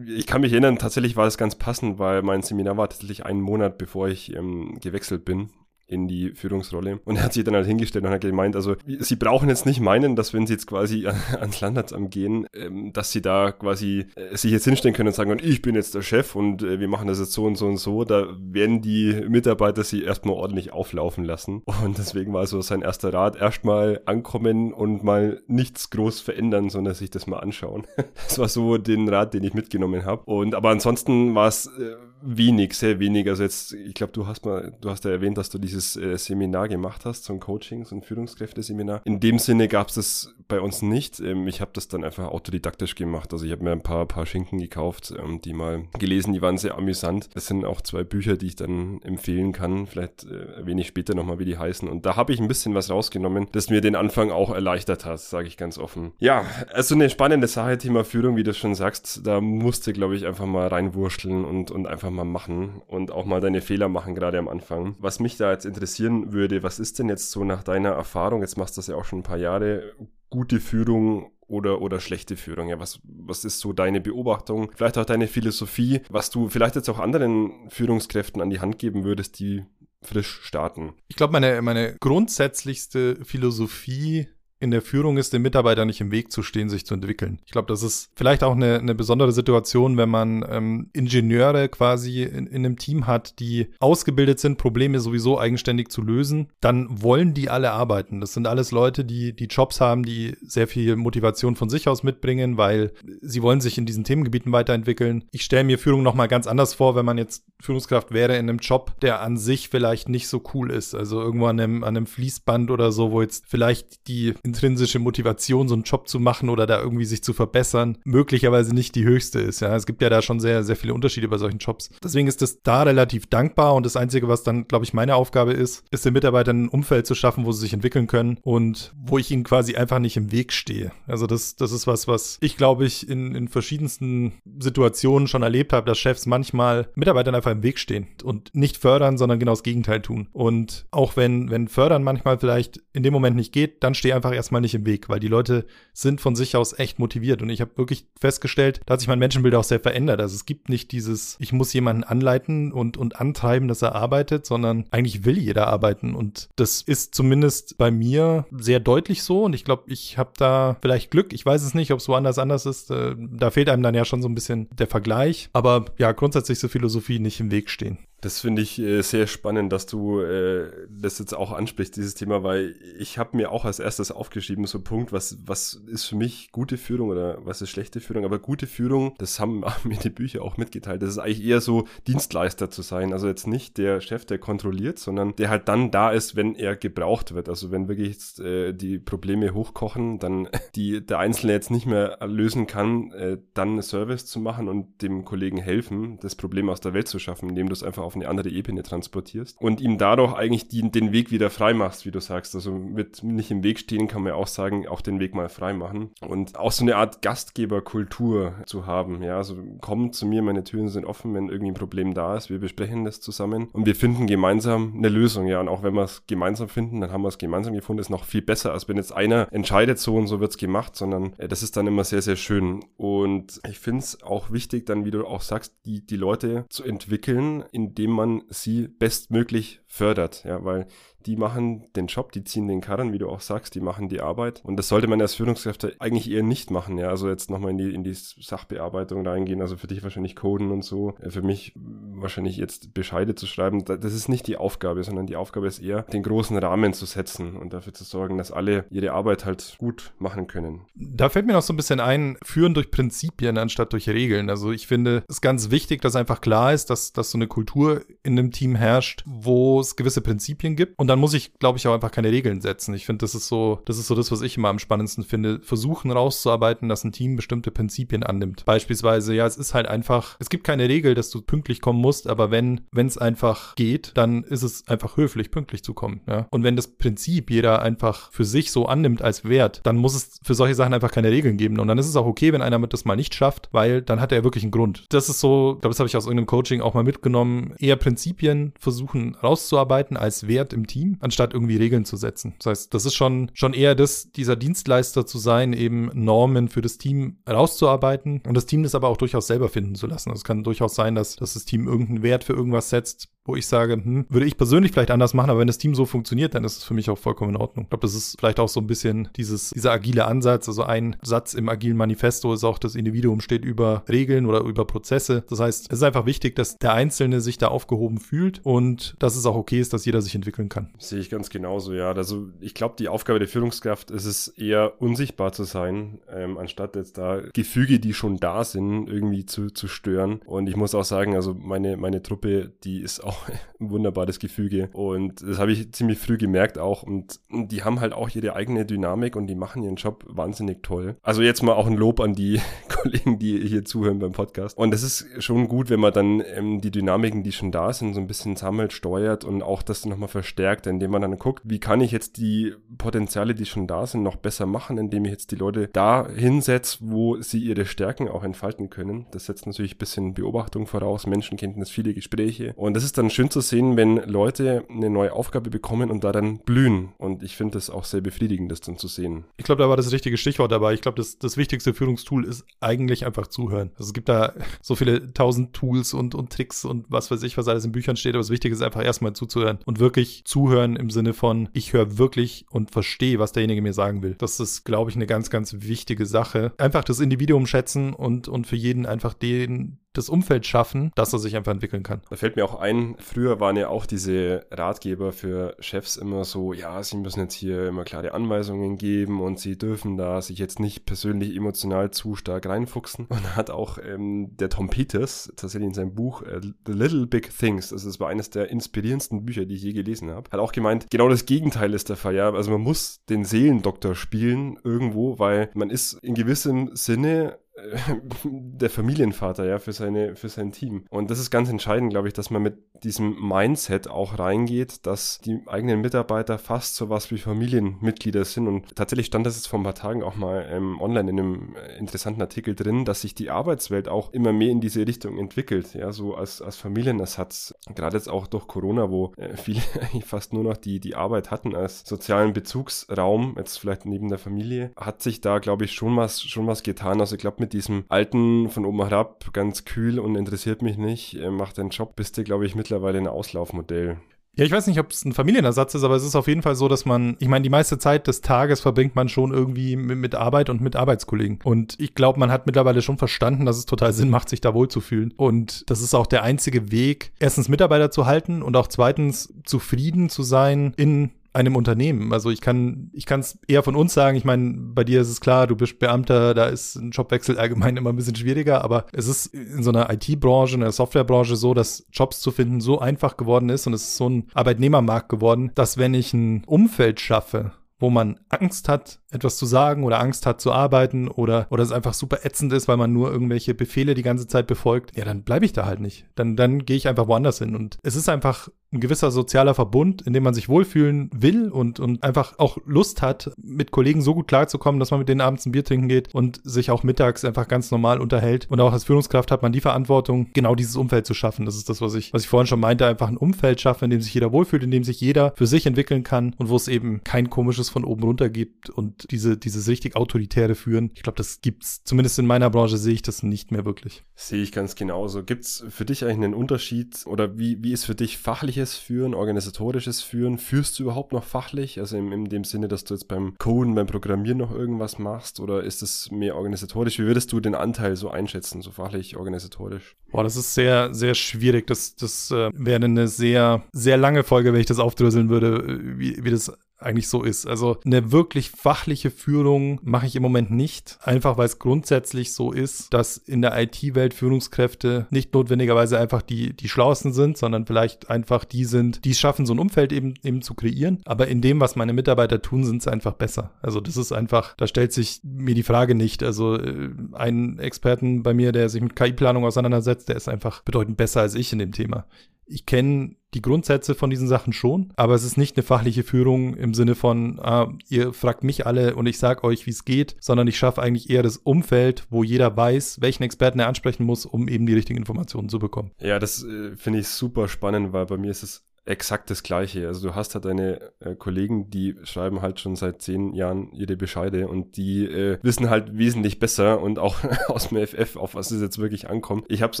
ich 0.06 0.26
kann 0.26 0.42
mich 0.42 0.52
erinnern, 0.52 0.78
tatsächlich 0.78 1.16
war 1.16 1.26
es 1.26 1.38
ganz 1.38 1.54
passend, 1.54 1.98
weil 1.98 2.22
mein 2.22 2.42
Seminar 2.42 2.76
war 2.76 2.88
tatsächlich 2.88 3.24
einen 3.24 3.40
Monat, 3.40 3.78
bevor 3.78 4.08
ich 4.08 4.34
ähm, 4.34 4.78
gewechselt 4.80 5.24
bin 5.24 5.50
in 5.88 6.06
die 6.06 6.30
Führungsrolle. 6.30 7.00
Und 7.04 7.16
er 7.16 7.24
hat 7.24 7.32
sich 7.32 7.44
dann 7.44 7.54
halt 7.54 7.66
hingestellt 7.66 8.04
und 8.04 8.10
hat 8.10 8.20
gemeint, 8.20 8.54
also 8.54 8.76
sie 8.86 9.16
brauchen 9.16 9.48
jetzt 9.48 9.64
nicht 9.66 9.80
meinen, 9.80 10.16
dass 10.16 10.34
wenn 10.34 10.46
sie 10.46 10.52
jetzt 10.52 10.66
quasi 10.66 11.06
ans 11.40 11.60
Landratsamt 11.60 12.10
gehen, 12.10 12.46
ähm, 12.54 12.92
dass 12.92 13.10
sie 13.10 13.22
da 13.22 13.52
quasi 13.52 14.06
äh, 14.14 14.36
sich 14.36 14.52
jetzt 14.52 14.64
hinstellen 14.64 14.94
können 14.94 15.08
und 15.08 15.14
sagen, 15.14 15.30
und 15.30 15.42
ich 15.42 15.62
bin 15.62 15.74
jetzt 15.74 15.94
der 15.94 16.02
Chef 16.02 16.36
und 16.36 16.62
äh, 16.62 16.78
wir 16.78 16.88
machen 16.88 17.08
das 17.08 17.18
jetzt 17.18 17.32
so 17.32 17.44
und 17.44 17.56
so 17.56 17.66
und 17.66 17.78
so. 17.78 18.04
Da 18.04 18.26
werden 18.38 18.82
die 18.82 19.14
Mitarbeiter 19.28 19.82
sie 19.82 20.02
erstmal 20.02 20.34
ordentlich 20.34 20.72
auflaufen 20.72 21.24
lassen. 21.24 21.62
Und 21.82 21.96
deswegen 21.96 22.32
war 22.34 22.46
so 22.46 22.60
sein 22.60 22.82
erster 22.82 23.12
Rat, 23.12 23.36
erstmal 23.36 24.02
ankommen 24.04 24.74
und 24.74 25.02
mal 25.02 25.40
nichts 25.46 25.88
groß 25.88 26.20
verändern, 26.20 26.68
sondern 26.68 26.94
sich 26.94 27.10
das 27.10 27.26
mal 27.26 27.38
anschauen. 27.38 27.86
Das 28.28 28.38
war 28.38 28.48
so 28.48 28.76
den 28.76 29.08
Rat, 29.08 29.32
den 29.32 29.42
ich 29.42 29.54
mitgenommen 29.54 30.04
habe. 30.04 30.22
Und 30.24 30.54
aber 30.54 30.68
ansonsten 30.70 31.34
war 31.34 31.48
es 31.48 31.66
äh, 31.66 31.96
wenig, 32.20 32.74
sehr 32.74 32.98
wenig. 32.98 33.28
Also 33.28 33.42
jetzt, 33.42 33.72
ich 33.72 33.94
glaube, 33.94 34.12
du 34.12 34.26
hast 34.26 34.44
mal, 34.44 34.72
du 34.80 34.90
hast 34.90 35.04
ja 35.04 35.10
erwähnt, 35.10 35.38
dass 35.38 35.50
du 35.50 35.58
dieses 35.58 35.77
äh, 35.96 36.16
Seminar 36.16 36.68
gemacht 36.68 37.04
hast, 37.04 37.24
so 37.24 37.32
ein 37.32 37.40
Coaching, 37.40 37.84
so 37.84 37.94
ein 37.96 38.02
Führungskräfteseminar. 38.02 39.02
In 39.04 39.20
dem 39.20 39.38
Sinne 39.38 39.68
gab 39.68 39.88
es 39.88 39.94
das 39.94 40.34
bei 40.48 40.60
uns 40.60 40.82
nicht. 40.82 41.20
Ähm, 41.20 41.46
ich 41.46 41.60
habe 41.60 41.70
das 41.74 41.88
dann 41.88 42.04
einfach 42.04 42.28
autodidaktisch 42.28 42.94
gemacht. 42.94 43.32
Also 43.32 43.44
ich 43.44 43.52
habe 43.52 43.64
mir 43.64 43.72
ein 43.72 43.82
paar, 43.82 44.06
paar 44.06 44.26
Schinken 44.26 44.58
gekauft, 44.58 45.14
ähm, 45.16 45.40
die 45.40 45.52
mal 45.52 45.84
gelesen, 45.98 46.32
die 46.32 46.42
waren 46.42 46.58
sehr 46.58 46.76
amüsant. 46.76 47.28
Das 47.34 47.46
sind 47.46 47.64
auch 47.64 47.80
zwei 47.80 48.04
Bücher, 48.04 48.36
die 48.36 48.46
ich 48.46 48.56
dann 48.56 49.00
empfehlen 49.02 49.52
kann. 49.52 49.86
Vielleicht 49.86 50.24
äh, 50.24 50.56
erwähne 50.56 50.84
später 50.84 51.14
nochmal, 51.14 51.38
wie 51.38 51.44
die 51.44 51.58
heißen. 51.58 51.88
Und 51.88 52.06
da 52.06 52.16
habe 52.16 52.32
ich 52.32 52.40
ein 52.40 52.48
bisschen 52.48 52.74
was 52.74 52.90
rausgenommen, 52.90 53.46
das 53.52 53.70
mir 53.70 53.80
den 53.80 53.94
Anfang 53.94 54.30
auch 54.30 54.50
erleichtert 54.50 55.04
hat, 55.04 55.20
sage 55.20 55.48
ich 55.48 55.56
ganz 55.56 55.78
offen. 55.78 56.12
Ja, 56.18 56.44
also 56.72 56.94
eine 56.94 57.10
spannende 57.10 57.46
Sache, 57.46 57.78
Thema 57.78 58.04
Führung, 58.04 58.36
wie 58.36 58.42
du 58.42 58.54
schon 58.54 58.74
sagst. 58.74 59.26
Da 59.26 59.40
musste, 59.40 59.92
glaube 59.92 60.16
ich, 60.16 60.26
einfach 60.26 60.46
mal 60.46 60.66
reinwurschteln 60.68 61.44
und, 61.44 61.70
und 61.70 61.86
einfach 61.86 62.10
mal 62.10 62.24
machen 62.24 62.82
und 62.86 63.10
auch 63.10 63.24
mal 63.24 63.40
deine 63.40 63.60
Fehler 63.60 63.88
machen, 63.88 64.14
gerade 64.14 64.38
am 64.38 64.48
Anfang. 64.48 64.96
Was 64.98 65.20
mich 65.20 65.36
da 65.36 65.52
jetzt 65.52 65.64
interessieren 65.68 66.32
würde, 66.32 66.62
was 66.62 66.78
ist 66.78 66.98
denn 66.98 67.08
jetzt 67.08 67.30
so 67.30 67.44
nach 67.44 67.62
deiner 67.62 67.90
Erfahrung, 67.90 68.40
jetzt 68.42 68.56
machst 68.56 68.76
du 68.76 68.80
das 68.80 68.88
ja 68.88 68.96
auch 68.96 69.04
schon 69.04 69.20
ein 69.20 69.24
paar 69.24 69.38
Jahre, 69.38 69.94
gute 70.30 70.60
Führung 70.60 71.30
oder, 71.46 71.80
oder 71.80 72.00
schlechte 72.00 72.36
Führung? 72.36 72.68
Ja, 72.68 72.78
was, 72.80 73.00
was 73.04 73.44
ist 73.44 73.60
so 73.60 73.72
deine 73.72 74.00
Beobachtung? 74.00 74.70
Vielleicht 74.74 74.98
auch 74.98 75.04
deine 75.04 75.28
Philosophie, 75.28 76.00
was 76.10 76.30
du 76.30 76.48
vielleicht 76.48 76.76
jetzt 76.76 76.88
auch 76.88 76.98
anderen 76.98 77.70
Führungskräften 77.70 78.42
an 78.42 78.50
die 78.50 78.60
Hand 78.60 78.78
geben 78.78 79.04
würdest, 79.04 79.38
die 79.38 79.64
frisch 80.02 80.40
starten? 80.42 80.94
Ich 81.08 81.16
glaube, 81.16 81.32
meine, 81.32 81.60
meine 81.62 81.96
grundsätzlichste 82.00 83.24
Philosophie 83.24 84.28
in 84.60 84.70
der 84.70 84.82
Führung 84.82 85.18
ist, 85.18 85.32
dem 85.32 85.42
Mitarbeiter 85.42 85.84
nicht 85.84 86.00
im 86.00 86.10
Weg 86.10 86.32
zu 86.32 86.42
stehen, 86.42 86.68
sich 86.68 86.84
zu 86.84 86.94
entwickeln. 86.94 87.40
Ich 87.46 87.52
glaube, 87.52 87.68
das 87.68 87.82
ist 87.82 88.10
vielleicht 88.16 88.42
auch 88.42 88.54
eine, 88.54 88.78
eine 88.78 88.94
besondere 88.94 89.32
Situation, 89.32 89.96
wenn 89.96 90.08
man 90.08 90.44
ähm, 90.48 90.90
Ingenieure 90.92 91.68
quasi 91.68 92.22
in, 92.22 92.46
in 92.46 92.64
einem 92.64 92.76
Team 92.76 93.06
hat, 93.06 93.38
die 93.38 93.68
ausgebildet 93.78 94.40
sind, 94.40 94.58
Probleme 94.58 95.00
sowieso 95.00 95.38
eigenständig 95.38 95.90
zu 95.90 96.02
lösen, 96.02 96.48
dann 96.60 96.86
wollen 96.90 97.34
die 97.34 97.50
alle 97.50 97.70
arbeiten. 97.70 98.20
Das 98.20 98.34
sind 98.34 98.46
alles 98.46 98.72
Leute, 98.72 99.04
die 99.04 99.34
die 99.34 99.46
Jobs 99.46 99.80
haben, 99.80 100.02
die 100.02 100.36
sehr 100.42 100.66
viel 100.66 100.96
Motivation 100.96 101.54
von 101.54 101.68
sich 101.68 101.88
aus 101.88 102.02
mitbringen, 102.02 102.56
weil 102.56 102.92
sie 103.22 103.42
wollen 103.42 103.60
sich 103.60 103.78
in 103.78 103.86
diesen 103.86 104.04
Themengebieten 104.04 104.52
weiterentwickeln. 104.52 105.24
Ich 105.30 105.44
stelle 105.44 105.64
mir 105.64 105.78
Führung 105.78 106.02
nochmal 106.02 106.28
ganz 106.28 106.46
anders 106.46 106.74
vor, 106.74 106.96
wenn 106.96 107.04
man 107.04 107.18
jetzt 107.18 107.44
Führungskraft 107.60 108.12
wäre 108.12 108.36
in 108.36 108.48
einem 108.48 108.58
Job, 108.58 108.98
der 109.00 109.20
an 109.20 109.36
sich 109.36 109.68
vielleicht 109.68 110.08
nicht 110.08 110.28
so 110.28 110.42
cool 110.54 110.70
ist. 110.70 110.94
Also 110.94 111.20
irgendwo 111.20 111.46
an 111.46 111.60
einem, 111.60 111.84
an 111.84 111.96
einem 111.96 112.06
Fließband 112.06 112.70
oder 112.70 112.92
so, 112.92 113.12
wo 113.12 113.22
jetzt 113.22 113.44
vielleicht 113.46 114.08
die 114.08 114.34
intrinsische 114.48 114.98
Motivation, 114.98 115.68
so 115.68 115.74
einen 115.74 115.84
Job 115.84 116.08
zu 116.08 116.18
machen 116.18 116.48
oder 116.48 116.66
da 116.66 116.80
irgendwie 116.80 117.04
sich 117.04 117.22
zu 117.22 117.32
verbessern, 117.32 117.98
möglicherweise 118.04 118.74
nicht 118.74 118.94
die 118.94 119.04
höchste 119.04 119.40
ist. 119.40 119.60
Ja, 119.60 119.76
es 119.76 119.86
gibt 119.86 120.02
ja 120.02 120.08
da 120.08 120.22
schon 120.22 120.40
sehr, 120.40 120.64
sehr 120.64 120.76
viele 120.76 120.94
Unterschiede 120.94 121.28
bei 121.28 121.38
solchen 121.38 121.58
Jobs. 121.58 121.90
Deswegen 122.02 122.28
ist 122.28 122.42
es 122.42 122.62
da 122.62 122.82
relativ 122.82 123.26
dankbar 123.26 123.74
und 123.74 123.84
das 123.84 123.96
Einzige, 123.96 124.28
was 124.28 124.42
dann, 124.42 124.66
glaube 124.66 124.84
ich, 124.84 124.94
meine 124.94 125.14
Aufgabe 125.14 125.52
ist, 125.52 125.84
ist 125.90 126.04
den 126.04 126.14
Mitarbeitern 126.14 126.64
ein 126.64 126.68
Umfeld 126.68 127.06
zu 127.06 127.14
schaffen, 127.14 127.44
wo 127.44 127.52
sie 127.52 127.60
sich 127.60 127.74
entwickeln 127.74 128.06
können 128.06 128.38
und 128.42 128.92
wo 128.96 129.18
ich 129.18 129.30
ihnen 129.30 129.44
quasi 129.44 129.76
einfach 129.76 129.98
nicht 129.98 130.16
im 130.16 130.32
Weg 130.32 130.52
stehe. 130.52 130.92
Also 131.06 131.26
das, 131.26 131.56
das 131.56 131.72
ist 131.72 131.86
was, 131.86 132.08
was 132.08 132.38
ich, 132.40 132.56
glaube 132.56 132.86
ich, 132.86 133.08
in, 133.08 133.34
in 133.34 133.48
verschiedensten 133.48 134.32
Situationen 134.58 135.28
schon 135.28 135.42
erlebt 135.42 135.72
habe, 135.72 135.86
dass 135.86 135.98
Chefs 135.98 136.26
manchmal 136.26 136.88
Mitarbeitern 136.94 137.34
einfach 137.34 137.52
im 137.52 137.62
Weg 137.62 137.78
stehen 137.78 138.08
und 138.22 138.54
nicht 138.54 138.78
fördern, 138.78 139.18
sondern 139.18 139.38
genau 139.38 139.52
das 139.52 139.62
Gegenteil 139.62 140.00
tun. 140.00 140.28
Und 140.32 140.86
auch 140.90 141.16
wenn, 141.16 141.50
wenn 141.50 141.68
fördern 141.68 142.02
manchmal 142.02 142.38
vielleicht 142.38 142.80
in 142.92 143.02
dem 143.02 143.12
Moment 143.12 143.36
nicht 143.36 143.52
geht, 143.52 143.82
dann 143.84 143.94
stehe 143.94 144.14
einfach 144.14 144.32
erstmal 144.38 144.62
nicht 144.62 144.74
im 144.74 144.86
Weg, 144.86 145.08
weil 145.08 145.20
die 145.20 145.28
Leute 145.28 145.66
sind 145.92 146.20
von 146.20 146.34
sich 146.34 146.56
aus 146.56 146.78
echt 146.78 146.98
motiviert. 146.98 147.42
Und 147.42 147.50
ich 147.50 147.60
habe 147.60 147.76
wirklich 147.76 148.06
festgestellt, 148.18 148.80
da 148.86 148.94
hat 148.94 149.00
sich 149.00 149.08
mein 149.08 149.18
Menschenbild 149.18 149.54
auch 149.54 149.64
sehr 149.64 149.80
verändert. 149.80 150.20
Also 150.20 150.34
es 150.34 150.46
gibt 150.46 150.68
nicht 150.68 150.92
dieses, 150.92 151.36
ich 151.38 151.52
muss 151.52 151.72
jemanden 151.72 152.04
anleiten 152.04 152.72
und, 152.72 152.96
und 152.96 153.20
antreiben, 153.20 153.68
dass 153.68 153.82
er 153.82 153.94
arbeitet, 153.94 154.46
sondern 154.46 154.86
eigentlich 154.90 155.24
will 155.24 155.38
jeder 155.38 155.66
arbeiten. 155.66 156.14
Und 156.14 156.48
das 156.56 156.80
ist 156.80 157.14
zumindest 157.14 157.76
bei 157.76 157.90
mir 157.90 158.46
sehr 158.50 158.80
deutlich 158.80 159.22
so. 159.22 159.44
Und 159.44 159.54
ich 159.54 159.64
glaube, 159.64 159.82
ich 159.86 160.16
habe 160.16 160.30
da 160.38 160.76
vielleicht 160.80 161.10
Glück. 161.10 161.32
Ich 161.32 161.44
weiß 161.44 161.62
es 161.62 161.74
nicht, 161.74 161.92
ob 161.92 161.98
es 161.98 162.08
woanders 162.08 162.38
anders 162.38 162.64
ist. 162.64 162.90
Äh, 162.90 163.16
da 163.18 163.50
fehlt 163.50 163.68
einem 163.68 163.82
dann 163.82 163.94
ja 163.94 164.04
schon 164.04 164.22
so 164.22 164.28
ein 164.28 164.34
bisschen 164.34 164.68
der 164.78 164.86
Vergleich. 164.86 165.50
Aber 165.52 165.86
ja, 165.98 166.12
grundsätzlich 166.12 166.58
so 166.58 166.68
Philosophie 166.68 167.18
nicht 167.18 167.40
im 167.40 167.50
Weg 167.50 167.68
stehen. 167.68 167.98
Das 168.20 168.40
finde 168.40 168.62
ich 168.62 168.80
äh, 168.80 169.02
sehr 169.02 169.28
spannend, 169.28 169.72
dass 169.72 169.86
du 169.86 170.20
äh, 170.20 170.70
das 170.90 171.18
jetzt 171.20 171.34
auch 171.34 171.52
ansprichst, 171.52 171.96
dieses 171.96 172.14
Thema, 172.14 172.42
weil 172.42 172.74
ich 172.98 173.16
habe 173.16 173.36
mir 173.36 173.52
auch 173.52 173.64
als 173.64 173.78
erstes 173.78 174.10
aufgeschrieben, 174.10 174.66
so 174.66 174.80
Punkt, 174.80 175.12
was, 175.12 175.38
was 175.46 175.74
ist 175.86 176.04
für 176.04 176.16
mich 176.16 176.50
gute 176.50 176.78
Führung 176.78 177.10
oder 177.10 177.38
was 177.44 177.62
ist 177.62 177.70
schlechte 177.70 178.00
Führung. 178.00 178.24
Aber 178.24 178.40
gute 178.40 178.66
Führung, 178.66 179.14
das 179.18 179.38
haben 179.40 179.62
mir 179.84 179.98
die 179.98 180.10
Bücher 180.10 180.42
auch 180.42 180.56
mitgeteilt, 180.56 181.02
das 181.02 181.10
ist 181.10 181.18
eigentlich 181.18 181.44
eher 181.44 181.60
so 181.60 181.86
Dienstleister 182.08 182.70
zu 182.70 182.82
sein. 182.82 183.12
Also 183.12 183.28
jetzt 183.28 183.46
nicht 183.46 183.78
der 183.78 184.00
Chef, 184.00 184.24
der 184.24 184.38
kontrolliert, 184.38 184.98
sondern 184.98 185.36
der 185.36 185.50
halt 185.50 185.68
dann 185.68 185.92
da 185.92 186.10
ist, 186.10 186.34
wenn 186.34 186.56
er 186.56 186.74
gebraucht 186.74 187.34
wird. 187.34 187.48
Also 187.48 187.70
wenn 187.70 187.86
wirklich 187.86 188.08
jetzt, 188.08 188.40
äh, 188.40 188.72
die 188.72 188.98
Probleme 188.98 189.54
hochkochen, 189.54 190.18
dann 190.18 190.48
die 190.74 191.04
der 191.04 191.20
Einzelne 191.20 191.52
jetzt 191.52 191.70
nicht 191.70 191.86
mehr 191.86 192.18
lösen 192.26 192.66
kann, 192.66 193.12
äh, 193.12 193.38
dann 193.54 193.80
Service 193.80 194.26
zu 194.26 194.40
machen 194.40 194.68
und 194.68 195.02
dem 195.02 195.24
Kollegen 195.24 195.58
helfen, 195.58 196.18
das 196.20 196.34
Problem 196.34 196.68
aus 196.68 196.80
der 196.80 196.94
Welt 196.94 197.06
zu 197.06 197.20
schaffen, 197.20 197.50
indem 197.50 197.68
du 197.68 197.74
es 197.74 197.84
einfach 197.84 198.07
auf 198.08 198.16
eine 198.16 198.28
andere 198.28 198.48
Ebene 198.48 198.82
transportierst 198.82 199.60
und 199.60 199.80
ihm 199.80 199.98
dadurch 199.98 200.34
eigentlich 200.34 200.68
die, 200.68 200.90
den 200.90 201.12
Weg 201.12 201.30
wieder 201.30 201.50
frei 201.50 201.74
machst, 201.74 202.06
wie 202.06 202.10
du 202.10 202.20
sagst. 202.20 202.54
Also 202.54 202.72
mit 202.72 203.22
nicht 203.22 203.50
im 203.50 203.62
Weg 203.62 203.78
stehen 203.78 204.08
kann 204.08 204.22
man 204.22 204.32
ja 204.32 204.36
auch 204.36 204.46
sagen, 204.46 204.88
auch 204.88 205.02
den 205.02 205.20
Weg 205.20 205.34
mal 205.34 205.50
frei 205.50 205.74
machen 205.74 206.10
und 206.26 206.58
auch 206.58 206.72
so 206.72 206.84
eine 206.84 206.96
Art 206.96 207.20
Gastgeberkultur 207.20 208.54
zu 208.64 208.86
haben. 208.86 209.22
Ja, 209.22 209.36
also 209.36 209.56
komm 209.80 210.12
zu 210.12 210.26
mir, 210.26 210.40
meine 210.42 210.64
Türen 210.64 210.88
sind 210.88 211.04
offen, 211.04 211.34
wenn 211.34 211.48
irgendwie 211.48 211.72
ein 211.72 211.74
Problem 211.74 212.14
da 212.14 212.34
ist, 212.34 212.48
wir 212.48 212.58
besprechen 212.58 213.04
das 213.04 213.20
zusammen 213.20 213.68
und 213.72 213.84
wir 213.84 213.94
finden 213.94 214.26
gemeinsam 214.26 214.94
eine 214.96 215.10
Lösung. 215.10 215.46
Ja, 215.46 215.60
und 215.60 215.68
auch 215.68 215.82
wenn 215.82 215.94
wir 215.94 216.04
es 216.04 216.26
gemeinsam 216.26 216.68
finden, 216.68 217.00
dann 217.02 217.12
haben 217.12 217.22
wir 217.22 217.28
es 217.28 217.38
gemeinsam 217.38 217.74
gefunden, 217.74 218.00
ist 218.00 218.10
noch 218.10 218.24
viel 218.24 218.42
besser, 218.42 218.72
als 218.72 218.88
wenn 218.88 218.96
jetzt 218.96 219.12
einer 219.12 219.48
entscheidet, 219.52 219.98
so 219.98 220.16
und 220.16 220.26
so 220.26 220.40
wird's 220.40 220.56
gemacht, 220.56 220.96
sondern 220.96 221.34
äh, 221.38 221.48
das 221.48 221.62
ist 221.62 221.76
dann 221.76 221.86
immer 221.86 222.04
sehr, 222.04 222.22
sehr 222.22 222.36
schön. 222.36 222.84
Und 222.96 223.60
ich 223.68 223.78
finde 223.78 224.00
es 224.00 224.22
auch 224.22 224.50
wichtig, 224.50 224.86
dann, 224.86 225.04
wie 225.04 225.10
du 225.10 225.26
auch 225.26 225.42
sagst, 225.42 225.74
die, 225.84 226.06
die 226.06 226.16
Leute 226.16 226.64
zu 226.70 226.84
entwickeln, 226.84 227.64
in 227.72 227.94
indem 227.98 228.12
man 228.12 228.42
sie 228.48 228.86
bestmöglich 228.86 229.80
fördert, 229.86 230.44
ja, 230.44 230.64
weil 230.64 230.86
die 231.28 231.36
machen 231.36 231.84
den 231.94 232.06
Job, 232.06 232.32
die 232.32 232.42
ziehen 232.42 232.68
den 232.68 232.80
Karren, 232.80 233.12
wie 233.12 233.18
du 233.18 233.28
auch 233.28 233.40
sagst, 233.40 233.74
die 233.74 233.80
machen 233.80 234.08
die 234.08 234.22
Arbeit. 234.22 234.62
Und 234.64 234.76
das 234.76 234.88
sollte 234.88 235.08
man 235.08 235.20
als 235.20 235.34
Führungskräfte 235.34 235.94
eigentlich 235.98 236.30
eher 236.30 236.42
nicht 236.42 236.70
machen, 236.70 236.96
ja. 236.96 237.08
Also 237.08 237.28
jetzt 237.28 237.50
nochmal 237.50 237.72
in 237.72 237.76
die, 237.76 237.94
in 237.94 238.02
die 238.02 238.14
Sachbearbeitung 238.14 239.26
reingehen, 239.26 239.60
also 239.60 239.76
für 239.76 239.88
dich 239.88 240.02
wahrscheinlich 240.02 240.36
Coden 240.36 240.70
und 240.70 240.86
so. 240.86 241.14
Für 241.28 241.42
mich 241.42 241.74
wahrscheinlich 241.76 242.56
jetzt 242.56 242.94
Bescheide 242.94 243.34
zu 243.34 243.46
schreiben. 243.46 243.84
Das 243.84 244.14
ist 244.14 244.28
nicht 244.28 244.46
die 244.46 244.56
Aufgabe, 244.56 245.04
sondern 245.04 245.26
die 245.26 245.36
Aufgabe 245.36 245.66
ist 245.66 245.80
eher, 245.80 246.02
den 246.04 246.22
großen 246.22 246.56
Rahmen 246.56 246.94
zu 246.94 247.04
setzen 247.04 247.56
und 247.56 247.74
dafür 247.74 247.92
zu 247.92 248.04
sorgen, 248.04 248.38
dass 248.38 248.50
alle 248.50 248.86
ihre 248.88 249.12
Arbeit 249.12 249.44
halt 249.44 249.76
gut 249.78 250.12
machen 250.18 250.46
können. 250.46 250.80
Da 250.94 251.28
fällt 251.28 251.46
mir 251.46 251.52
noch 251.52 251.62
so 251.62 251.74
ein 251.74 251.76
bisschen 251.76 252.00
ein, 252.00 252.38
führen 252.42 252.72
durch 252.72 252.90
Prinzipien 252.90 253.58
anstatt 253.58 253.92
durch 253.92 254.08
Regeln. 254.08 254.48
Also 254.48 254.72
ich 254.72 254.86
finde 254.86 255.24
es 255.28 255.42
ganz 255.42 255.70
wichtig, 255.70 256.00
dass 256.00 256.16
einfach 256.16 256.40
klar 256.40 256.72
ist, 256.72 256.88
dass, 256.88 257.12
dass 257.12 257.30
so 257.30 257.36
eine 257.36 257.48
Kultur 257.48 258.00
in 258.22 258.38
einem 258.38 258.50
Team 258.50 258.76
herrscht, 258.76 259.24
wo 259.26 259.78
es 259.78 259.94
gewisse 259.94 260.22
Prinzipien 260.22 260.74
gibt. 260.74 260.98
Und 260.98 261.08
dann 261.08 261.17
muss 261.18 261.34
ich, 261.34 261.58
glaube 261.58 261.78
ich, 261.78 261.86
auch 261.86 261.94
einfach 261.94 262.10
keine 262.10 262.30
Regeln 262.30 262.60
setzen. 262.60 262.94
Ich 262.94 263.06
finde, 263.06 263.22
das 263.24 263.34
ist 263.34 263.48
so, 263.48 263.80
das 263.84 263.98
ist 263.98 264.06
so 264.06 264.14
das, 264.14 264.30
was 264.32 264.42
ich 264.42 264.56
immer 264.56 264.68
am 264.68 264.78
spannendsten 264.78 265.24
finde. 265.24 265.60
Versuchen 265.62 266.10
rauszuarbeiten, 266.10 266.88
dass 266.88 267.04
ein 267.04 267.12
Team 267.12 267.36
bestimmte 267.36 267.70
Prinzipien 267.70 268.22
annimmt. 268.22 268.64
Beispielsweise, 268.64 269.34
ja, 269.34 269.46
es 269.46 269.56
ist 269.56 269.74
halt 269.74 269.88
einfach, 269.88 270.36
es 270.40 270.48
gibt 270.48 270.64
keine 270.64 270.88
Regel, 270.88 271.14
dass 271.14 271.30
du 271.30 271.42
pünktlich 271.42 271.80
kommen 271.80 272.00
musst, 272.00 272.28
aber 272.28 272.50
wenn, 272.50 272.82
wenn 272.92 273.06
es 273.06 273.18
einfach 273.18 273.74
geht, 273.76 274.12
dann 274.14 274.42
ist 274.44 274.62
es 274.62 274.86
einfach 274.88 275.16
höflich, 275.16 275.50
pünktlich 275.50 275.82
zu 275.82 275.94
kommen. 275.94 276.20
Ja? 276.26 276.46
Und 276.50 276.62
wenn 276.62 276.76
das 276.76 276.88
Prinzip 276.88 277.50
jeder 277.50 277.82
einfach 277.82 278.32
für 278.32 278.44
sich 278.44 278.72
so 278.72 278.86
annimmt 278.86 279.22
als 279.22 279.44
Wert, 279.44 279.80
dann 279.84 279.96
muss 279.96 280.14
es 280.14 280.40
für 280.42 280.54
solche 280.54 280.74
Sachen 280.74 280.94
einfach 280.94 281.10
keine 281.10 281.30
Regeln 281.30 281.56
geben. 281.56 281.78
Und 281.78 281.88
dann 281.88 281.98
ist 281.98 282.08
es 282.08 282.16
auch 282.16 282.26
okay, 282.26 282.52
wenn 282.52 282.62
einer 282.62 282.78
das 282.86 283.04
mal 283.04 283.16
nicht 283.16 283.34
schafft, 283.34 283.68
weil 283.72 284.02
dann 284.02 284.20
hat 284.20 284.32
er 284.32 284.44
wirklich 284.44 284.64
einen 284.64 284.70
Grund. 284.70 285.04
Das 285.10 285.28
ist 285.28 285.40
so, 285.40 285.78
ich 285.82 285.88
das 285.88 285.98
habe 285.98 286.08
ich 286.08 286.16
aus 286.16 286.24
irgendeinem 286.24 286.46
Coaching 286.46 286.80
auch 286.80 286.94
mal 286.94 287.02
mitgenommen, 287.02 287.74
eher 287.78 287.96
Prinzipien 287.96 288.72
versuchen 288.78 289.36
rauszuarbeiten 289.42 290.16
als 290.16 290.46
Wert 290.46 290.72
im 290.72 290.86
Team, 290.86 290.97
anstatt 291.20 291.54
irgendwie 291.54 291.76
Regeln 291.76 292.04
zu 292.04 292.16
setzen. 292.16 292.54
Das 292.58 292.66
heißt, 292.66 292.94
das 292.94 293.04
ist 293.04 293.14
schon, 293.14 293.50
schon 293.54 293.74
eher 293.74 293.94
das, 293.94 294.30
dieser 294.32 294.56
Dienstleister 294.56 295.26
zu 295.26 295.38
sein, 295.38 295.72
eben 295.72 296.10
Normen 296.14 296.68
für 296.68 296.82
das 296.82 296.98
Team 296.98 297.38
rauszuarbeiten 297.48 298.42
und 298.46 298.54
das 298.54 298.66
Team 298.66 298.82
das 298.82 298.94
aber 298.94 299.08
auch 299.08 299.16
durchaus 299.16 299.46
selber 299.46 299.68
finden 299.68 299.94
zu 299.94 300.06
lassen. 300.06 300.30
Also 300.30 300.40
es 300.40 300.44
kann 300.44 300.64
durchaus 300.64 300.94
sein, 300.94 301.14
dass, 301.14 301.36
dass 301.36 301.54
das 301.54 301.64
Team 301.64 301.86
irgendeinen 301.86 302.22
Wert 302.22 302.44
für 302.44 302.52
irgendwas 302.52 302.90
setzt, 302.90 303.28
wo 303.48 303.56
ich 303.56 303.66
sage, 303.66 303.94
hm, 303.94 304.26
würde 304.28 304.46
ich 304.46 304.56
persönlich 304.56 304.92
vielleicht 304.92 305.10
anders 305.10 305.34
machen, 305.34 305.50
aber 305.50 305.60
wenn 305.60 305.66
das 305.66 305.78
Team 305.78 305.94
so 305.94 306.04
funktioniert, 306.04 306.54
dann 306.54 306.64
ist 306.64 306.76
es 306.76 306.84
für 306.84 306.94
mich 306.94 307.08
auch 307.08 307.18
vollkommen 307.18 307.54
in 307.54 307.60
Ordnung. 307.60 307.86
Ich 307.86 307.90
glaube, 307.90 308.02
das 308.02 308.14
ist 308.14 308.36
vielleicht 308.38 308.60
auch 308.60 308.68
so 308.68 308.78
ein 308.78 308.86
bisschen 308.86 309.28
dieses, 309.36 309.70
dieser 309.70 309.90
agile 309.90 310.26
Ansatz. 310.26 310.68
Also 310.68 310.82
ein 310.82 311.16
Satz 311.22 311.54
im 311.54 311.68
agilen 311.68 311.96
Manifesto 311.96 312.52
ist 312.52 312.62
auch, 312.62 312.78
das 312.78 312.94
Individuum 312.94 313.40
steht 313.40 313.64
über 313.64 314.04
Regeln 314.08 314.44
oder 314.44 314.60
über 314.60 314.84
Prozesse. 314.84 315.44
Das 315.48 315.60
heißt, 315.60 315.86
es 315.90 315.98
ist 315.98 316.02
einfach 316.02 316.26
wichtig, 316.26 316.56
dass 316.56 316.78
der 316.78 316.92
Einzelne 316.92 317.40
sich 317.40 317.56
da 317.56 317.68
aufgehoben 317.68 318.18
fühlt 318.18 318.60
und 318.64 319.16
dass 319.18 319.34
es 319.34 319.46
auch 319.46 319.56
okay 319.56 319.80
ist, 319.80 319.94
dass 319.94 320.04
jeder 320.04 320.20
sich 320.20 320.34
entwickeln 320.34 320.68
kann. 320.68 320.87
Sehe 320.98 321.20
ich 321.20 321.30
ganz 321.30 321.50
genauso, 321.50 321.92
ja. 321.92 322.12
Also 322.12 322.48
ich 322.60 322.74
glaube, 322.74 322.94
die 322.98 323.08
Aufgabe 323.08 323.38
der 323.38 323.48
Führungskraft 323.48 324.10
ist 324.10 324.24
es 324.24 324.48
eher 324.48 325.00
unsichtbar 325.00 325.52
zu 325.52 325.64
sein, 325.64 326.20
ähm, 326.32 326.58
anstatt 326.58 326.96
jetzt 326.96 327.18
da 327.18 327.40
Gefüge, 327.52 328.00
die 328.00 328.14
schon 328.14 328.38
da 328.38 328.64
sind, 328.64 329.08
irgendwie 329.08 329.46
zu, 329.46 329.70
zu 329.70 329.88
stören. 329.88 330.40
Und 330.46 330.68
ich 330.68 330.76
muss 330.76 330.94
auch 330.94 331.04
sagen, 331.04 331.34
also 331.34 331.54
meine, 331.54 331.96
meine 331.96 332.22
Truppe, 332.22 332.72
die 332.84 333.00
ist 333.00 333.22
auch 333.22 333.48
ein 333.80 333.90
wunderbares 333.90 334.38
Gefüge. 334.38 334.88
Und 334.92 335.42
das 335.42 335.58
habe 335.58 335.72
ich 335.72 335.92
ziemlich 335.92 336.18
früh 336.18 336.38
gemerkt 336.38 336.78
auch. 336.78 337.02
Und 337.02 337.40
die 337.50 337.84
haben 337.84 338.00
halt 338.00 338.12
auch 338.12 338.30
ihre 338.30 338.54
eigene 338.54 338.84
Dynamik 338.84 339.36
und 339.36 339.46
die 339.46 339.54
machen 339.54 339.82
ihren 339.82 339.96
Job 339.96 340.24
wahnsinnig 340.28 340.82
toll. 340.82 341.16
Also 341.22 341.42
jetzt 341.42 341.62
mal 341.62 341.74
auch 341.74 341.86
ein 341.86 341.96
Lob 341.96 342.20
an 342.20 342.34
die 342.34 342.60
Kollegen, 342.88 343.38
die 343.38 343.58
hier 343.66 343.84
zuhören 343.84 344.18
beim 344.18 344.32
Podcast. 344.32 344.76
Und 344.76 344.94
es 344.94 345.02
ist 345.02 345.42
schon 345.42 345.68
gut, 345.68 345.90
wenn 345.90 346.00
man 346.00 346.12
dann 346.12 346.42
ähm, 346.54 346.80
die 346.80 346.90
Dynamiken, 346.90 347.42
die 347.42 347.52
schon 347.52 347.72
da 347.72 347.92
sind, 347.92 348.14
so 348.14 348.20
ein 348.20 348.26
bisschen 348.26 348.56
sammelt, 348.56 348.92
steuert 348.92 349.44
und 349.44 349.62
auch 349.62 349.82
das 349.82 350.06
nochmal 350.06 350.28
verstärkt, 350.28 350.77
indem 350.86 351.10
man 351.10 351.22
dann 351.22 351.38
guckt, 351.38 351.62
wie 351.64 351.80
kann 351.80 352.00
ich 352.00 352.12
jetzt 352.12 352.36
die 352.36 352.74
Potenziale, 352.96 353.54
die 353.54 353.66
schon 353.66 353.86
da 353.86 354.06
sind, 354.06 354.22
noch 354.22 354.36
besser 354.36 354.66
machen, 354.66 354.98
indem 354.98 355.24
ich 355.24 355.30
jetzt 355.30 355.50
die 355.50 355.56
Leute 355.56 355.88
da 355.92 356.28
hinsetze, 356.28 356.98
wo 357.00 357.40
sie 357.40 357.58
ihre 357.58 357.86
Stärken 357.86 358.28
auch 358.28 358.44
entfalten 358.44 358.90
können. 358.90 359.26
Das 359.30 359.46
setzt 359.46 359.66
natürlich 359.66 359.94
ein 359.94 359.98
bisschen 359.98 360.34
Beobachtung 360.34 360.86
voraus, 360.86 361.26
Menschenkenntnis, 361.26 361.90
viele 361.90 362.14
Gespräche. 362.14 362.72
Und 362.76 362.94
das 362.94 363.04
ist 363.04 363.18
dann 363.18 363.30
schön 363.30 363.50
zu 363.50 363.60
sehen, 363.60 363.96
wenn 363.96 364.16
Leute 364.16 364.84
eine 364.88 365.10
neue 365.10 365.32
Aufgabe 365.32 365.70
bekommen 365.70 366.10
und 366.10 366.24
da 366.24 366.32
dann 366.32 366.58
blühen. 366.58 367.10
Und 367.18 367.42
ich 367.42 367.56
finde 367.56 367.78
es 367.78 367.90
auch 367.90 368.04
sehr 368.04 368.20
befriedigend, 368.20 368.70
das 368.70 368.80
dann 368.80 368.98
zu 368.98 369.08
sehen. 369.08 369.44
Ich 369.56 369.64
glaube, 369.64 369.82
da 369.82 369.88
war 369.88 369.96
das 369.96 370.12
richtige 370.12 370.36
Stichwort 370.36 370.72
dabei. 370.72 370.94
Ich 370.94 371.00
glaube, 371.00 371.16
das, 371.16 371.38
das 371.38 371.56
wichtigste 371.56 371.94
Führungstool 371.94 372.44
ist 372.44 372.64
eigentlich 372.80 373.26
einfach 373.26 373.46
zuhören. 373.48 373.90
Also 373.94 374.08
es 374.08 374.14
gibt 374.14 374.28
da 374.28 374.54
so 374.82 374.94
viele 374.94 375.32
tausend 375.32 375.74
Tools 375.74 376.14
und, 376.14 376.34
und 376.34 376.52
Tricks 376.52 376.84
und 376.84 377.06
was 377.08 377.30
weiß 377.30 377.42
ich, 377.42 377.56
was 377.56 377.68
alles 377.68 377.84
in 377.84 377.92
Büchern 377.92 378.16
steht. 378.16 378.34
Aber 378.34 378.40
das 378.40 378.50
Wichtige 378.50 378.74
ist 378.74 378.82
einfach 378.82 379.04
erstmal 379.04 379.32
zuzuhören 379.32 379.78
und 379.84 379.98
wirklich 380.00 380.44
zuhören 380.44 380.67
im 380.96 381.10
Sinne 381.10 381.34
von, 381.34 381.68
ich 381.72 381.92
höre 381.92 382.18
wirklich 382.18 382.66
und 382.70 382.90
verstehe, 382.90 383.38
was 383.38 383.52
derjenige 383.52 383.82
mir 383.82 383.92
sagen 383.92 384.22
will. 384.22 384.34
Das 384.38 384.60
ist, 384.60 384.84
glaube 384.84 385.10
ich, 385.10 385.16
eine 385.16 385.26
ganz, 385.26 385.50
ganz 385.50 385.76
wichtige 385.78 386.26
Sache. 386.26 386.72
Einfach 386.78 387.04
das 387.04 387.20
Individuum 387.20 387.66
schätzen 387.66 388.12
und, 388.12 388.48
und 388.48 388.66
für 388.66 388.76
jeden 388.76 389.06
einfach 389.06 389.34
den, 389.34 389.98
das 390.12 390.28
Umfeld 390.28 390.66
schaffen, 390.66 391.12
dass 391.14 391.32
er 391.32 391.38
sich 391.38 391.56
einfach 391.56 391.72
entwickeln 391.72 392.02
kann. 392.02 392.22
Da 392.30 392.36
fällt 392.36 392.56
mir 392.56 392.64
auch 392.64 392.74
ein, 392.80 393.16
früher 393.18 393.60
waren 393.60 393.76
ja 393.76 393.88
auch 393.88 394.06
diese 394.06 394.66
Ratgeber 394.70 395.32
für 395.32 395.76
Chefs 395.80 396.16
immer 396.16 396.44
so, 396.44 396.72
ja, 396.72 397.02
sie 397.02 397.16
müssen 397.16 397.40
jetzt 397.40 397.54
hier 397.54 397.88
immer 397.88 398.04
klare 398.04 398.32
Anweisungen 398.32 398.98
geben 398.98 399.40
und 399.40 399.58
sie 399.58 399.78
dürfen 399.78 400.16
da 400.16 400.42
sich 400.42 400.58
jetzt 400.58 400.80
nicht 400.80 401.06
persönlich 401.06 401.54
emotional 401.54 402.10
zu 402.10 402.34
stark 402.34 402.66
reinfuchsen. 402.66 403.26
Und 403.28 403.56
hat 403.56 403.70
auch 403.70 403.98
ähm, 403.98 404.56
der 404.56 404.70
Tom 404.70 404.88
Peters 404.88 405.52
tatsächlich 405.56 405.88
in 405.88 405.94
seinem 405.94 406.14
Buch 406.14 406.42
äh, 406.42 406.60
The 406.60 406.92
Little 406.92 407.26
Big 407.26 407.56
Things, 407.56 407.92
also 407.92 408.08
das 408.08 408.18
war 408.20 408.28
eines 408.28 408.50
der 408.50 408.70
inspirierendsten 408.70 409.44
Bücher, 409.44 409.66
die 409.66 409.74
ich 409.74 409.82
je 409.82 409.92
gelesen 409.92 410.30
habe, 410.30 410.50
hat 410.50 410.60
auch 410.60 410.72
gemeint, 410.72 411.06
genau 411.10 411.28
das 411.28 411.46
Gegenteil 411.46 411.94
ist 411.94 412.08
der 412.08 412.16
Fall, 412.16 412.34
ja. 412.34 412.50
Also 412.52 412.70
man 412.70 412.80
muss 412.80 413.24
den 413.28 413.44
Seelendoktor 413.44 414.14
spielen 414.14 414.78
irgendwo, 414.82 415.38
weil 415.38 415.70
man 415.74 415.90
ist 415.90 416.14
in 416.14 416.34
gewissem 416.34 416.90
Sinne 416.94 417.58
der 418.44 418.90
Familienvater, 418.90 419.64
ja, 419.64 419.78
für 419.78 419.92
seine, 419.92 420.36
für 420.36 420.48
sein 420.48 420.72
Team. 420.72 421.04
Und 421.10 421.30
das 421.30 421.38
ist 421.38 421.50
ganz 421.50 421.68
entscheidend, 421.68 422.10
glaube 422.10 422.28
ich, 422.28 422.34
dass 422.34 422.50
man 422.50 422.62
mit 422.62 422.87
diesem 423.04 423.36
Mindset 423.40 424.08
auch 424.08 424.38
reingeht, 424.38 425.06
dass 425.06 425.38
die 425.38 425.60
eigenen 425.66 426.00
Mitarbeiter 426.00 426.58
fast 426.58 426.96
so 426.96 427.08
was 427.08 427.30
wie 427.30 427.38
Familienmitglieder 427.38 428.44
sind. 428.44 428.66
Und 428.66 428.96
tatsächlich 428.96 429.26
stand 429.26 429.46
das 429.46 429.56
jetzt 429.56 429.68
vor 429.68 429.78
ein 429.78 429.84
paar 429.84 429.94
Tagen 429.94 430.22
auch 430.22 430.34
mal 430.36 430.66
ähm, 430.70 431.00
online 431.00 431.30
in 431.30 431.38
einem 431.38 431.76
interessanten 431.98 432.42
Artikel 432.42 432.74
drin, 432.74 433.04
dass 433.04 433.20
sich 433.20 433.34
die 433.34 433.50
Arbeitswelt 433.50 434.08
auch 434.08 434.32
immer 434.32 434.52
mehr 434.52 434.70
in 434.70 434.80
diese 434.80 435.06
Richtung 435.06 435.38
entwickelt, 435.38 435.94
ja, 435.94 436.10
so 436.12 436.34
als, 436.34 436.60
als 436.60 436.76
Familienersatz. 436.76 437.74
Gerade 437.94 438.16
jetzt 438.16 438.28
auch 438.28 438.46
durch 438.46 438.66
Corona, 438.66 439.10
wo 439.10 439.32
äh, 439.36 439.56
viele 439.56 439.82
fast 440.24 440.52
nur 440.52 440.64
noch 440.64 440.76
die, 440.76 440.98
die 440.98 441.14
Arbeit 441.14 441.52
hatten 441.52 441.76
als 441.76 442.00
sozialen 442.04 442.52
Bezugsraum, 442.52 443.54
jetzt 443.56 443.78
vielleicht 443.78 444.04
neben 444.04 444.28
der 444.28 444.38
Familie, 444.38 444.90
hat 444.96 445.22
sich 445.22 445.40
da, 445.40 445.58
glaube 445.58 445.84
ich, 445.84 445.92
schon 445.92 446.16
was, 446.16 446.42
schon 446.42 446.66
was 446.66 446.82
getan. 446.82 447.20
Also 447.20 447.36
ich 447.36 447.40
glaube, 447.40 447.60
mit 447.60 447.68
mit 447.68 447.74
diesem 447.74 448.04
alten 448.08 448.70
von 448.70 448.86
oben 448.86 449.02
herab, 449.02 449.52
ganz 449.52 449.84
kühl 449.84 450.18
und 450.18 450.36
interessiert 450.36 450.80
mich 450.80 450.96
nicht, 450.96 451.34
äh, 451.34 451.50
macht 451.50 451.76
deinen 451.76 451.90
Job, 451.90 452.16
bist 452.16 452.38
du, 452.38 452.44
glaube 452.44 452.64
ich, 452.64 452.74
mittlerweile 452.88 453.18
ein 453.18 453.26
Auslaufmodell. 453.26 454.16
Ja, 454.56 454.64
ich 454.64 454.72
weiß 454.72 454.88
nicht, 454.88 454.98
ob 454.98 455.12
es 455.12 455.24
ein 455.24 455.34
Familienersatz 455.34 455.94
ist, 455.94 456.02
aber 456.02 456.16
es 456.16 456.24
ist 456.24 456.34
auf 456.34 456.48
jeden 456.48 456.62
Fall 456.62 456.74
so, 456.74 456.88
dass 456.88 457.04
man, 457.04 457.36
ich 457.38 457.46
meine, 457.46 457.62
die 457.62 457.68
meiste 457.68 457.96
Zeit 457.98 458.26
des 458.26 458.40
Tages 458.40 458.80
verbringt 458.80 459.14
man 459.14 459.28
schon 459.28 459.52
irgendwie 459.52 459.94
mit, 459.94 460.34
Arbeit 460.34 460.68
und 460.68 460.80
mit 460.80 460.96
Arbeitskollegen. 460.96 461.60
Und 461.62 461.94
ich 462.00 462.16
glaube, 462.16 462.40
man 462.40 462.50
hat 462.50 462.66
mittlerweile 462.66 463.00
schon 463.00 463.18
verstanden, 463.18 463.66
dass 463.66 463.78
es 463.78 463.86
total 463.86 464.12
Sinn 464.12 464.30
macht, 464.30 464.48
sich 464.48 464.60
da 464.60 464.74
wohlzufühlen. 464.74 465.32
Und 465.36 465.88
das 465.88 466.00
ist 466.00 466.12
auch 466.12 466.26
der 466.26 466.42
einzige 466.42 466.90
Weg, 466.90 467.30
erstens 467.38 467.68
Mitarbeiter 467.68 468.10
zu 468.10 468.26
halten 468.26 468.62
und 468.62 468.76
auch 468.76 468.88
zweitens 468.88 469.54
zufrieden 469.64 470.28
zu 470.28 470.42
sein 470.42 470.92
in 470.96 471.30
einem 471.52 471.76
Unternehmen. 471.76 472.32
Also 472.32 472.50
ich 472.50 472.60
kann, 472.60 473.10
ich 473.12 473.26
kann 473.26 473.40
es 473.40 473.58
eher 473.66 473.82
von 473.82 473.96
uns 473.96 474.14
sagen. 474.14 474.36
Ich 474.36 474.44
meine, 474.44 474.74
bei 474.76 475.04
dir 475.04 475.20
ist 475.20 475.28
es 475.28 475.40
klar, 475.40 475.66
du 475.66 475.76
bist 475.76 475.98
Beamter, 475.98 476.54
da 476.54 476.66
ist 476.66 476.96
ein 476.96 477.10
Jobwechsel 477.10 477.58
allgemein 477.58 477.96
immer 477.96 478.10
ein 478.10 478.16
bisschen 478.16 478.36
schwieriger, 478.36 478.84
aber 478.84 479.06
es 479.12 479.26
ist 479.26 479.46
in 479.46 479.82
so 479.82 479.90
einer 479.90 480.12
IT-Branche, 480.12 480.74
in 480.74 480.80
der 480.80 480.92
Softwarebranche 480.92 481.56
so, 481.56 481.74
dass 481.74 482.06
Jobs 482.12 482.40
zu 482.40 482.50
finden 482.50 482.80
so 482.80 482.98
einfach 482.98 483.36
geworden 483.36 483.68
ist 483.68 483.86
und 483.86 483.94
es 483.94 484.02
ist 484.02 484.16
so 484.16 484.28
ein 484.28 484.48
Arbeitnehmermarkt 484.54 485.28
geworden, 485.28 485.72
dass 485.74 485.98
wenn 485.98 486.14
ich 486.14 486.32
ein 486.32 486.64
Umfeld 486.66 487.20
schaffe, 487.20 487.72
wo 487.98 488.10
man 488.10 488.38
Angst 488.48 488.88
hat, 488.88 489.20
etwas 489.30 489.56
zu 489.56 489.66
sagen 489.66 490.04
oder 490.04 490.20
Angst 490.20 490.46
hat 490.46 490.60
zu 490.60 490.72
arbeiten 490.72 491.28
oder, 491.28 491.66
oder 491.70 491.82
es 491.82 491.92
einfach 491.92 492.14
super 492.14 492.44
ätzend 492.44 492.72
ist, 492.72 492.86
weil 492.86 492.96
man 492.96 493.12
nur 493.12 493.30
irgendwelche 493.32 493.74
Befehle 493.74 494.14
die 494.14 494.22
ganze 494.22 494.46
Zeit 494.46 494.66
befolgt, 494.66 495.16
ja, 495.16 495.24
dann 495.24 495.42
bleibe 495.42 495.64
ich 495.64 495.72
da 495.72 495.84
halt 495.84 496.00
nicht. 496.00 496.26
Dann, 496.36 496.56
dann 496.56 496.84
gehe 496.84 496.96
ich 496.96 497.08
einfach 497.08 497.26
woanders 497.26 497.58
hin. 497.58 497.74
Und 497.74 497.98
es 498.02 498.14
ist 498.14 498.28
einfach 498.28 498.68
ein 498.92 499.00
gewisser 499.00 499.30
sozialer 499.30 499.74
Verbund, 499.74 500.22
in 500.22 500.32
dem 500.32 500.42
man 500.42 500.54
sich 500.54 500.68
wohlfühlen 500.68 501.30
will 501.34 501.68
und, 501.68 502.00
und 502.00 502.22
einfach 502.22 502.58
auch 502.58 502.78
Lust 502.86 503.20
hat, 503.20 503.50
mit 503.62 503.90
Kollegen 503.90 504.22
so 504.22 504.34
gut 504.34 504.48
klarzukommen, 504.48 504.98
dass 504.98 505.10
man 505.10 505.20
mit 505.20 505.28
denen 505.28 505.42
abends 505.42 505.66
ein 505.66 505.72
Bier 505.72 505.84
trinken 505.84 506.08
geht 506.08 506.34
und 506.34 506.60
sich 506.64 506.90
auch 506.90 507.02
mittags 507.02 507.44
einfach 507.44 507.68
ganz 507.68 507.90
normal 507.90 508.20
unterhält. 508.20 508.66
Und 508.70 508.80
auch 508.80 508.92
als 508.92 509.04
Führungskraft 509.04 509.50
hat 509.50 509.62
man 509.62 509.72
die 509.72 509.80
Verantwortung, 509.80 510.50
genau 510.54 510.74
dieses 510.74 510.96
Umfeld 510.96 511.26
zu 511.26 511.34
schaffen. 511.34 511.66
Das 511.66 511.76
ist 511.76 511.88
das, 511.88 512.00
was 512.00 512.14
ich, 512.14 512.32
was 512.32 512.42
ich 512.42 512.48
vorhin 512.48 512.66
schon 512.66 512.80
meinte, 512.80 513.06
einfach 513.06 513.28
ein 513.28 513.36
Umfeld 513.36 513.80
schaffen, 513.80 514.04
in 514.04 514.10
dem 514.10 514.20
sich 514.22 514.32
jeder 514.32 514.52
wohlfühlt, 514.52 514.82
in 514.82 514.90
dem 514.90 515.04
sich 515.04 515.20
jeder 515.20 515.52
für 515.56 515.66
sich 515.66 515.84
entwickeln 515.86 516.22
kann 516.22 516.54
und 516.56 516.70
wo 516.70 516.76
es 516.76 516.88
eben 516.88 517.22
kein 517.24 517.50
komisches 517.50 517.90
von 517.90 518.04
oben 518.04 518.22
runter 518.22 518.48
gibt 518.48 518.88
und 518.88 519.30
diese, 519.30 519.58
dieses 519.58 519.86
richtig 519.88 520.16
autoritäre 520.16 520.74
Führen. 520.74 521.10
Ich 521.14 521.22
glaube, 521.22 521.36
das 521.36 521.60
gibt's, 521.60 522.02
zumindest 522.04 522.38
in 522.38 522.46
meiner 522.46 522.70
Branche 522.70 522.96
sehe 522.96 523.14
ich 523.14 523.22
das 523.22 523.42
nicht 523.42 523.70
mehr 523.70 523.84
wirklich. 523.84 524.24
Sehe 524.34 524.62
ich 524.62 524.72
ganz 524.72 524.94
genauso. 524.94 525.42
Gibt's 525.42 525.84
für 525.90 526.06
dich 526.06 526.24
eigentlich 526.24 526.36
einen 526.36 526.54
Unterschied 526.54 527.26
oder 527.26 527.58
wie, 527.58 527.82
wie 527.82 527.92
ist 527.92 528.04
für 528.04 528.14
dich 528.14 528.38
fachliche 528.38 528.77
fachliches 528.78 528.96
Führen, 528.96 529.34
organisatorisches 529.34 530.22
Führen? 530.22 530.56
Führst 530.58 530.98
du 530.98 531.04
überhaupt 531.04 531.32
noch 531.32 531.42
fachlich? 531.42 531.98
Also 531.98 532.16
in, 532.16 532.30
in 532.30 532.44
dem 532.44 532.62
Sinne, 532.62 532.86
dass 532.86 533.02
du 533.02 533.14
jetzt 533.14 533.26
beim 533.26 533.54
Coden, 533.58 533.94
beim 533.94 534.06
Programmieren 534.06 534.58
noch 534.58 534.70
irgendwas 534.70 535.18
machst 535.18 535.58
oder 535.58 535.82
ist 535.82 536.02
es 536.02 536.30
mehr 536.30 536.54
organisatorisch? 536.54 537.18
Wie 537.18 537.24
würdest 537.24 537.50
du 537.52 537.58
den 537.58 537.74
Anteil 537.74 538.14
so 538.14 538.30
einschätzen, 538.30 538.80
so 538.80 538.92
fachlich, 538.92 539.36
organisatorisch? 539.36 540.14
Boah, 540.30 540.44
das 540.44 540.56
ist 540.56 540.74
sehr, 540.74 541.12
sehr 541.12 541.34
schwierig. 541.34 541.88
Das, 541.88 542.14
das 542.14 542.52
äh, 542.52 542.70
wäre 542.72 543.04
eine 543.04 543.26
sehr, 543.26 543.82
sehr 543.92 544.16
lange 544.16 544.44
Folge, 544.44 544.72
wenn 544.72 544.80
ich 544.80 544.86
das 544.86 545.00
aufdröseln 545.00 545.48
würde, 545.48 546.18
wie, 546.18 546.44
wie 546.44 546.50
das 546.50 546.72
eigentlich 546.98 547.28
so 547.28 547.42
ist. 547.42 547.66
Also 547.66 547.98
eine 548.04 548.32
wirklich 548.32 548.70
fachliche 548.70 549.30
Führung 549.30 550.00
mache 550.02 550.26
ich 550.26 550.36
im 550.36 550.42
Moment 550.42 550.70
nicht, 550.70 551.18
einfach 551.22 551.56
weil 551.56 551.66
es 551.66 551.78
grundsätzlich 551.78 552.52
so 552.52 552.72
ist, 552.72 553.14
dass 553.14 553.36
in 553.36 553.62
der 553.62 553.80
IT-Welt 553.80 554.34
Führungskräfte 554.34 555.26
nicht 555.30 555.54
notwendigerweise 555.54 556.18
einfach 556.18 556.42
die, 556.42 556.72
die 556.74 556.88
schlauesten 556.88 557.32
sind, 557.32 557.56
sondern 557.56 557.86
vielleicht 557.86 558.30
einfach 558.30 558.64
die 558.64 558.84
sind, 558.84 559.24
die 559.24 559.30
es 559.30 559.38
schaffen, 559.38 559.66
so 559.66 559.74
ein 559.74 559.78
Umfeld 559.78 560.12
eben, 560.12 560.34
eben 560.42 560.62
zu 560.62 560.74
kreieren. 560.74 561.20
Aber 561.24 561.48
in 561.48 561.60
dem, 561.60 561.80
was 561.80 561.96
meine 561.96 562.12
Mitarbeiter 562.12 562.60
tun, 562.60 562.84
sind 562.84 563.02
sie 563.02 563.12
einfach 563.12 563.34
besser. 563.34 563.70
Also 563.80 564.00
das 564.00 564.16
ist 564.16 564.32
einfach, 564.32 564.74
da 564.76 564.86
stellt 564.86 565.12
sich 565.12 565.40
mir 565.44 565.74
die 565.74 565.82
Frage 565.82 566.14
nicht. 566.14 566.42
Also 566.42 566.76
äh, 566.76 567.10
ein 567.32 567.78
Experten 567.78 568.42
bei 568.42 568.54
mir, 568.54 568.72
der 568.72 568.88
sich 568.88 569.00
mit 569.00 569.14
KI-Planung 569.14 569.64
auseinandersetzt, 569.64 570.28
der 570.28 570.36
ist 570.36 570.48
einfach 570.48 570.82
bedeutend 570.82 571.16
besser 571.16 571.42
als 571.42 571.54
ich 571.54 571.72
in 571.72 571.78
dem 571.78 571.92
Thema. 571.92 572.26
Ich 572.68 572.86
kenne 572.86 573.36
die 573.54 573.62
Grundsätze 573.62 574.14
von 574.14 574.28
diesen 574.28 574.46
Sachen 574.46 574.72
schon, 574.72 575.12
aber 575.16 575.34
es 575.34 575.42
ist 575.42 575.56
nicht 575.56 575.76
eine 575.76 575.82
fachliche 575.82 576.22
Führung 576.22 576.74
im 576.74 576.92
Sinne 576.92 577.14
von, 577.14 577.58
ah, 577.60 577.90
ihr 578.08 578.32
fragt 578.34 578.62
mich 578.62 578.86
alle 578.86 579.14
und 579.16 579.26
ich 579.26 579.38
sage 579.38 579.64
euch, 579.64 579.86
wie 579.86 579.90
es 579.90 580.04
geht, 580.04 580.36
sondern 580.38 580.68
ich 580.68 580.76
schaffe 580.76 581.00
eigentlich 581.00 581.30
eher 581.30 581.42
das 581.42 581.56
Umfeld, 581.56 582.26
wo 582.28 582.44
jeder 582.44 582.76
weiß, 582.76 583.20
welchen 583.20 583.42
Experten 583.44 583.80
er 583.80 583.88
ansprechen 583.88 584.24
muss, 584.24 584.44
um 584.44 584.68
eben 584.68 584.86
die 584.86 584.94
richtigen 584.94 585.18
Informationen 585.18 585.70
zu 585.70 585.78
bekommen. 585.78 586.10
Ja, 586.20 586.38
das 586.38 586.62
äh, 586.62 586.94
finde 586.96 587.20
ich 587.20 587.28
super 587.28 587.68
spannend, 587.68 588.12
weil 588.12 588.26
bei 588.26 588.36
mir 588.36 588.50
ist 588.50 588.62
es 588.62 588.87
exakt 589.08 589.50
das 589.50 589.62
Gleiche. 589.62 590.06
Also 590.06 590.28
du 590.28 590.34
hast 590.34 590.54
halt 590.54 590.66
deine 590.66 591.00
äh, 591.20 591.34
Kollegen, 591.34 591.90
die 591.90 592.16
schreiben 592.24 592.60
halt 592.60 592.78
schon 592.78 592.94
seit 592.94 593.22
zehn 593.22 593.54
Jahren 593.54 593.90
ihre 593.92 594.16
Bescheide 594.16 594.68
und 594.68 594.96
die 594.96 595.24
äh, 595.24 595.58
wissen 595.62 595.88
halt 595.88 596.16
wesentlich 596.16 596.58
besser 596.58 597.00
und 597.00 597.18
auch 597.18 597.36
aus 597.68 597.88
dem 597.88 598.06
FF, 598.06 598.36
auf 598.36 598.54
was 598.54 598.70
es 598.70 598.82
jetzt 598.82 598.98
wirklich 598.98 599.28
ankommt. 599.30 599.64
Ich 599.68 599.82
habe 599.82 599.92
es 599.92 600.00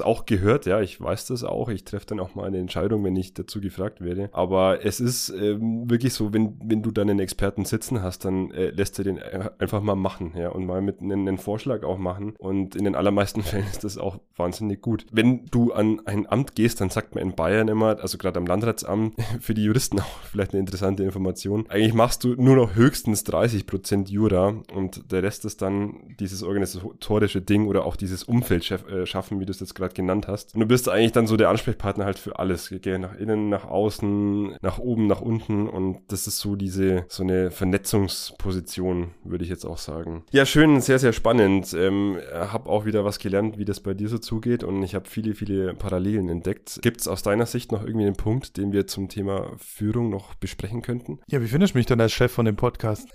auch 0.00 0.26
gehört, 0.26 0.66
ja, 0.66 0.80
ich 0.80 1.00
weiß 1.00 1.26
das 1.26 1.42
auch. 1.42 1.70
Ich 1.70 1.84
treffe 1.84 2.06
dann 2.06 2.20
auch 2.20 2.34
mal 2.34 2.46
eine 2.46 2.58
Entscheidung, 2.58 3.02
wenn 3.04 3.16
ich 3.16 3.32
dazu 3.32 3.60
gefragt 3.60 4.02
werde. 4.02 4.28
Aber 4.32 4.84
es 4.84 5.00
ist 5.00 5.30
ähm, 5.30 5.88
wirklich 5.90 6.12
so, 6.12 6.34
wenn, 6.34 6.58
wenn 6.62 6.82
du 6.82 6.90
dann 6.90 7.08
einen 7.08 7.20
Experten 7.20 7.64
sitzen 7.64 8.02
hast, 8.02 8.26
dann 8.26 8.50
äh, 8.50 8.70
lässt 8.70 8.98
er 8.98 9.04
den 9.04 9.16
äh, 9.16 9.50
einfach 9.58 9.80
mal 9.80 9.96
machen, 9.96 10.34
ja, 10.36 10.50
und 10.50 10.66
mal 10.66 10.82
mit 10.82 11.00
einem, 11.00 11.26
einen 11.26 11.38
Vorschlag 11.38 11.82
auch 11.82 11.98
machen. 11.98 12.34
Und 12.38 12.76
in 12.76 12.84
den 12.84 12.94
allermeisten 12.94 13.42
Fällen 13.48 13.66
ist 13.70 13.84
das 13.84 13.96
auch 13.96 14.18
wahnsinnig 14.36 14.82
gut. 14.82 15.06
Wenn 15.10 15.46
du 15.46 15.72
an 15.72 16.02
ein 16.04 16.26
Amt 16.30 16.54
gehst, 16.54 16.82
dann 16.82 16.90
sagt 16.90 17.14
man 17.14 17.24
in 17.24 17.34
Bayern 17.34 17.68
immer, 17.68 17.98
also 18.00 18.18
gerade 18.18 18.38
am 18.38 18.46
Landratsamt, 18.46 18.97
haben, 18.98 19.12
für 19.40 19.54
die 19.54 19.64
Juristen 19.64 20.00
auch 20.00 20.20
vielleicht 20.30 20.52
eine 20.52 20.60
interessante 20.60 21.02
Information. 21.02 21.66
Eigentlich 21.68 21.94
machst 21.94 22.24
du 22.24 22.34
nur 22.34 22.56
noch 22.56 22.74
höchstens 22.74 23.24
30% 23.24 24.08
Jura 24.08 24.54
und 24.72 25.10
der 25.12 25.22
Rest 25.22 25.44
ist 25.44 25.62
dann 25.62 26.14
dieses 26.18 26.42
organisatorische 26.42 27.40
Ding 27.40 27.66
oder 27.66 27.84
auch 27.84 27.96
dieses 27.96 28.24
Umfeld 28.24 28.70
äh, 28.70 29.06
schaffen, 29.06 29.40
wie 29.40 29.46
du 29.46 29.50
es 29.52 29.60
jetzt 29.60 29.74
gerade 29.74 29.94
genannt 29.94 30.28
hast. 30.28 30.54
Und 30.54 30.60
du 30.60 30.66
bist 30.66 30.88
eigentlich 30.88 31.12
dann 31.12 31.26
so 31.26 31.36
der 31.36 31.48
Ansprechpartner 31.48 32.04
halt 32.04 32.18
für 32.18 32.38
alles. 32.38 32.72
Geh 32.82 32.98
nach 32.98 33.14
innen, 33.16 33.48
nach 33.48 33.64
außen, 33.64 34.56
nach 34.60 34.78
oben, 34.78 35.06
nach 35.06 35.20
unten 35.20 35.68
und 35.68 35.98
das 36.08 36.26
ist 36.26 36.38
so 36.38 36.56
diese, 36.56 37.04
so 37.08 37.22
eine 37.22 37.50
Vernetzungsposition, 37.50 39.10
würde 39.24 39.44
ich 39.44 39.50
jetzt 39.50 39.64
auch 39.64 39.78
sagen. 39.78 40.24
Ja, 40.30 40.44
schön, 40.46 40.80
sehr, 40.80 40.98
sehr 40.98 41.12
spannend. 41.12 41.74
Ähm, 41.74 42.18
hab 42.32 42.68
auch 42.68 42.84
wieder 42.84 43.04
was 43.04 43.18
gelernt, 43.18 43.58
wie 43.58 43.64
das 43.64 43.80
bei 43.80 43.94
dir 43.94 44.08
so 44.08 44.18
zugeht 44.18 44.64
und 44.64 44.82
ich 44.82 44.94
habe 44.94 45.08
viele, 45.08 45.34
viele 45.34 45.74
Parallelen 45.74 46.28
entdeckt. 46.28 46.80
Gibt 46.82 47.00
es 47.00 47.08
aus 47.08 47.22
deiner 47.22 47.46
Sicht 47.46 47.72
noch 47.72 47.84
irgendwie 47.84 48.06
einen 48.06 48.16
Punkt, 48.16 48.56
den 48.56 48.72
wir 48.72 48.86
zum 48.88 49.08
Thema 49.08 49.52
Führung 49.58 50.10
noch 50.10 50.34
besprechen 50.34 50.82
könnten? 50.82 51.20
Ja, 51.28 51.40
wie 51.40 51.48
findest 51.48 51.74
du 51.74 51.78
mich 51.78 51.86
dann 51.86 52.00
als 52.00 52.12
Chef 52.12 52.32
von 52.32 52.46
dem 52.46 52.56
Podcast? 52.56 53.08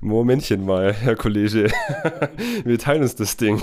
Momentchen 0.00 0.64
mal, 0.64 0.92
Herr 0.92 1.16
Kollege. 1.16 1.70
wir 2.64 2.78
teilen 2.78 3.02
uns 3.02 3.16
das 3.16 3.36
Ding. 3.36 3.62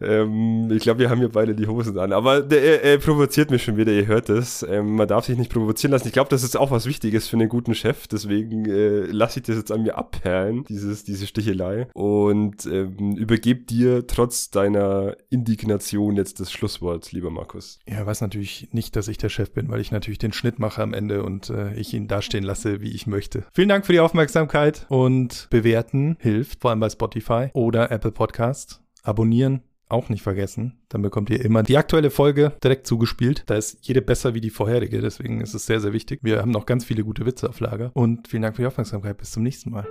Ähm, 0.00 0.70
ich 0.70 0.82
glaube, 0.82 1.00
wir 1.00 1.10
haben 1.10 1.18
hier 1.18 1.28
beide 1.28 1.54
die 1.54 1.66
Hosen 1.66 1.98
an. 1.98 2.12
Aber 2.12 2.42
der, 2.42 2.62
er, 2.62 2.82
er, 2.82 2.98
provoziert 2.98 3.50
mich 3.50 3.62
schon 3.62 3.76
wieder, 3.76 3.92
ihr 3.92 4.06
hört 4.06 4.28
es. 4.28 4.62
Ähm, 4.68 4.96
man 4.96 5.08
darf 5.08 5.26
sich 5.26 5.36
nicht 5.36 5.52
provozieren 5.52 5.92
lassen. 5.92 6.06
Ich 6.06 6.12
glaube, 6.12 6.30
das 6.30 6.42
ist 6.42 6.56
auch 6.56 6.70
was 6.70 6.86
Wichtiges 6.86 7.28
für 7.28 7.36
einen 7.36 7.48
guten 7.48 7.74
Chef. 7.74 8.06
Deswegen 8.08 8.66
äh, 8.66 9.06
lasse 9.06 9.40
ich 9.40 9.46
das 9.46 9.56
jetzt 9.56 9.72
an 9.72 9.82
mir 9.82 9.96
abperlen, 9.96 10.64
dieses, 10.68 11.04
diese 11.04 11.26
Stichelei. 11.26 11.88
Und 11.94 12.66
ähm, 12.66 13.16
übergebe 13.16 13.64
dir 13.64 14.06
trotz 14.06 14.50
deiner 14.50 15.16
Indignation 15.30 16.16
jetzt 16.16 16.40
das 16.40 16.52
Schlusswort, 16.52 17.12
lieber 17.12 17.30
Markus. 17.30 17.78
Ja, 17.88 18.04
weiß 18.04 18.20
natürlich 18.20 18.68
nicht, 18.72 18.96
dass 18.96 19.08
ich 19.08 19.18
der 19.18 19.28
Chef 19.28 19.52
bin, 19.52 19.68
weil 19.68 19.80
ich 19.80 19.92
natürlich 19.92 20.18
den 20.18 20.32
Schnitt 20.32 20.58
mache 20.58 20.82
am 20.82 20.94
Ende 20.94 21.22
und 21.22 21.50
äh, 21.50 21.74
ich 21.74 21.94
ihn 21.94 22.08
dastehen 22.08 22.44
lasse, 22.44 22.80
wie 22.80 22.90
ich 22.90 23.06
möchte. 23.06 23.44
Vielen 23.52 23.68
Dank 23.68 23.86
für 23.86 23.92
die 23.92 24.00
Aufmerksamkeit 24.00 24.86
und 24.88 25.48
bewerten 25.50 26.16
hilft, 26.20 26.60
vor 26.60 26.70
allem 26.70 26.80
bei 26.80 26.90
Spotify 26.90 27.48
oder 27.52 27.90
Apple 27.90 28.12
Podcast. 28.12 28.80
Abonnieren 29.02 29.62
auch 29.88 30.08
nicht 30.08 30.22
vergessen. 30.22 30.78
Dann 30.88 31.02
bekommt 31.02 31.30
ihr 31.30 31.44
immer 31.44 31.62
die 31.62 31.76
aktuelle 31.76 32.10
Folge 32.10 32.52
direkt 32.62 32.86
zugespielt. 32.86 33.44
Da 33.46 33.56
ist 33.56 33.78
jede 33.82 34.02
besser 34.02 34.34
wie 34.34 34.40
die 34.40 34.50
vorherige. 34.50 35.00
Deswegen 35.00 35.40
ist 35.40 35.54
es 35.54 35.66
sehr, 35.66 35.80
sehr 35.80 35.92
wichtig. 35.92 36.20
Wir 36.22 36.40
haben 36.40 36.50
noch 36.50 36.66
ganz 36.66 36.84
viele 36.84 37.04
gute 37.04 37.26
Witze 37.26 37.48
auf 37.48 37.60
Lager. 37.60 37.90
Und 37.94 38.28
vielen 38.28 38.42
Dank 38.42 38.56
für 38.56 38.62
die 38.62 38.68
Aufmerksamkeit. 38.68 39.18
Bis 39.18 39.30
zum 39.30 39.42
nächsten 39.42 39.70
Mal. 39.70 39.86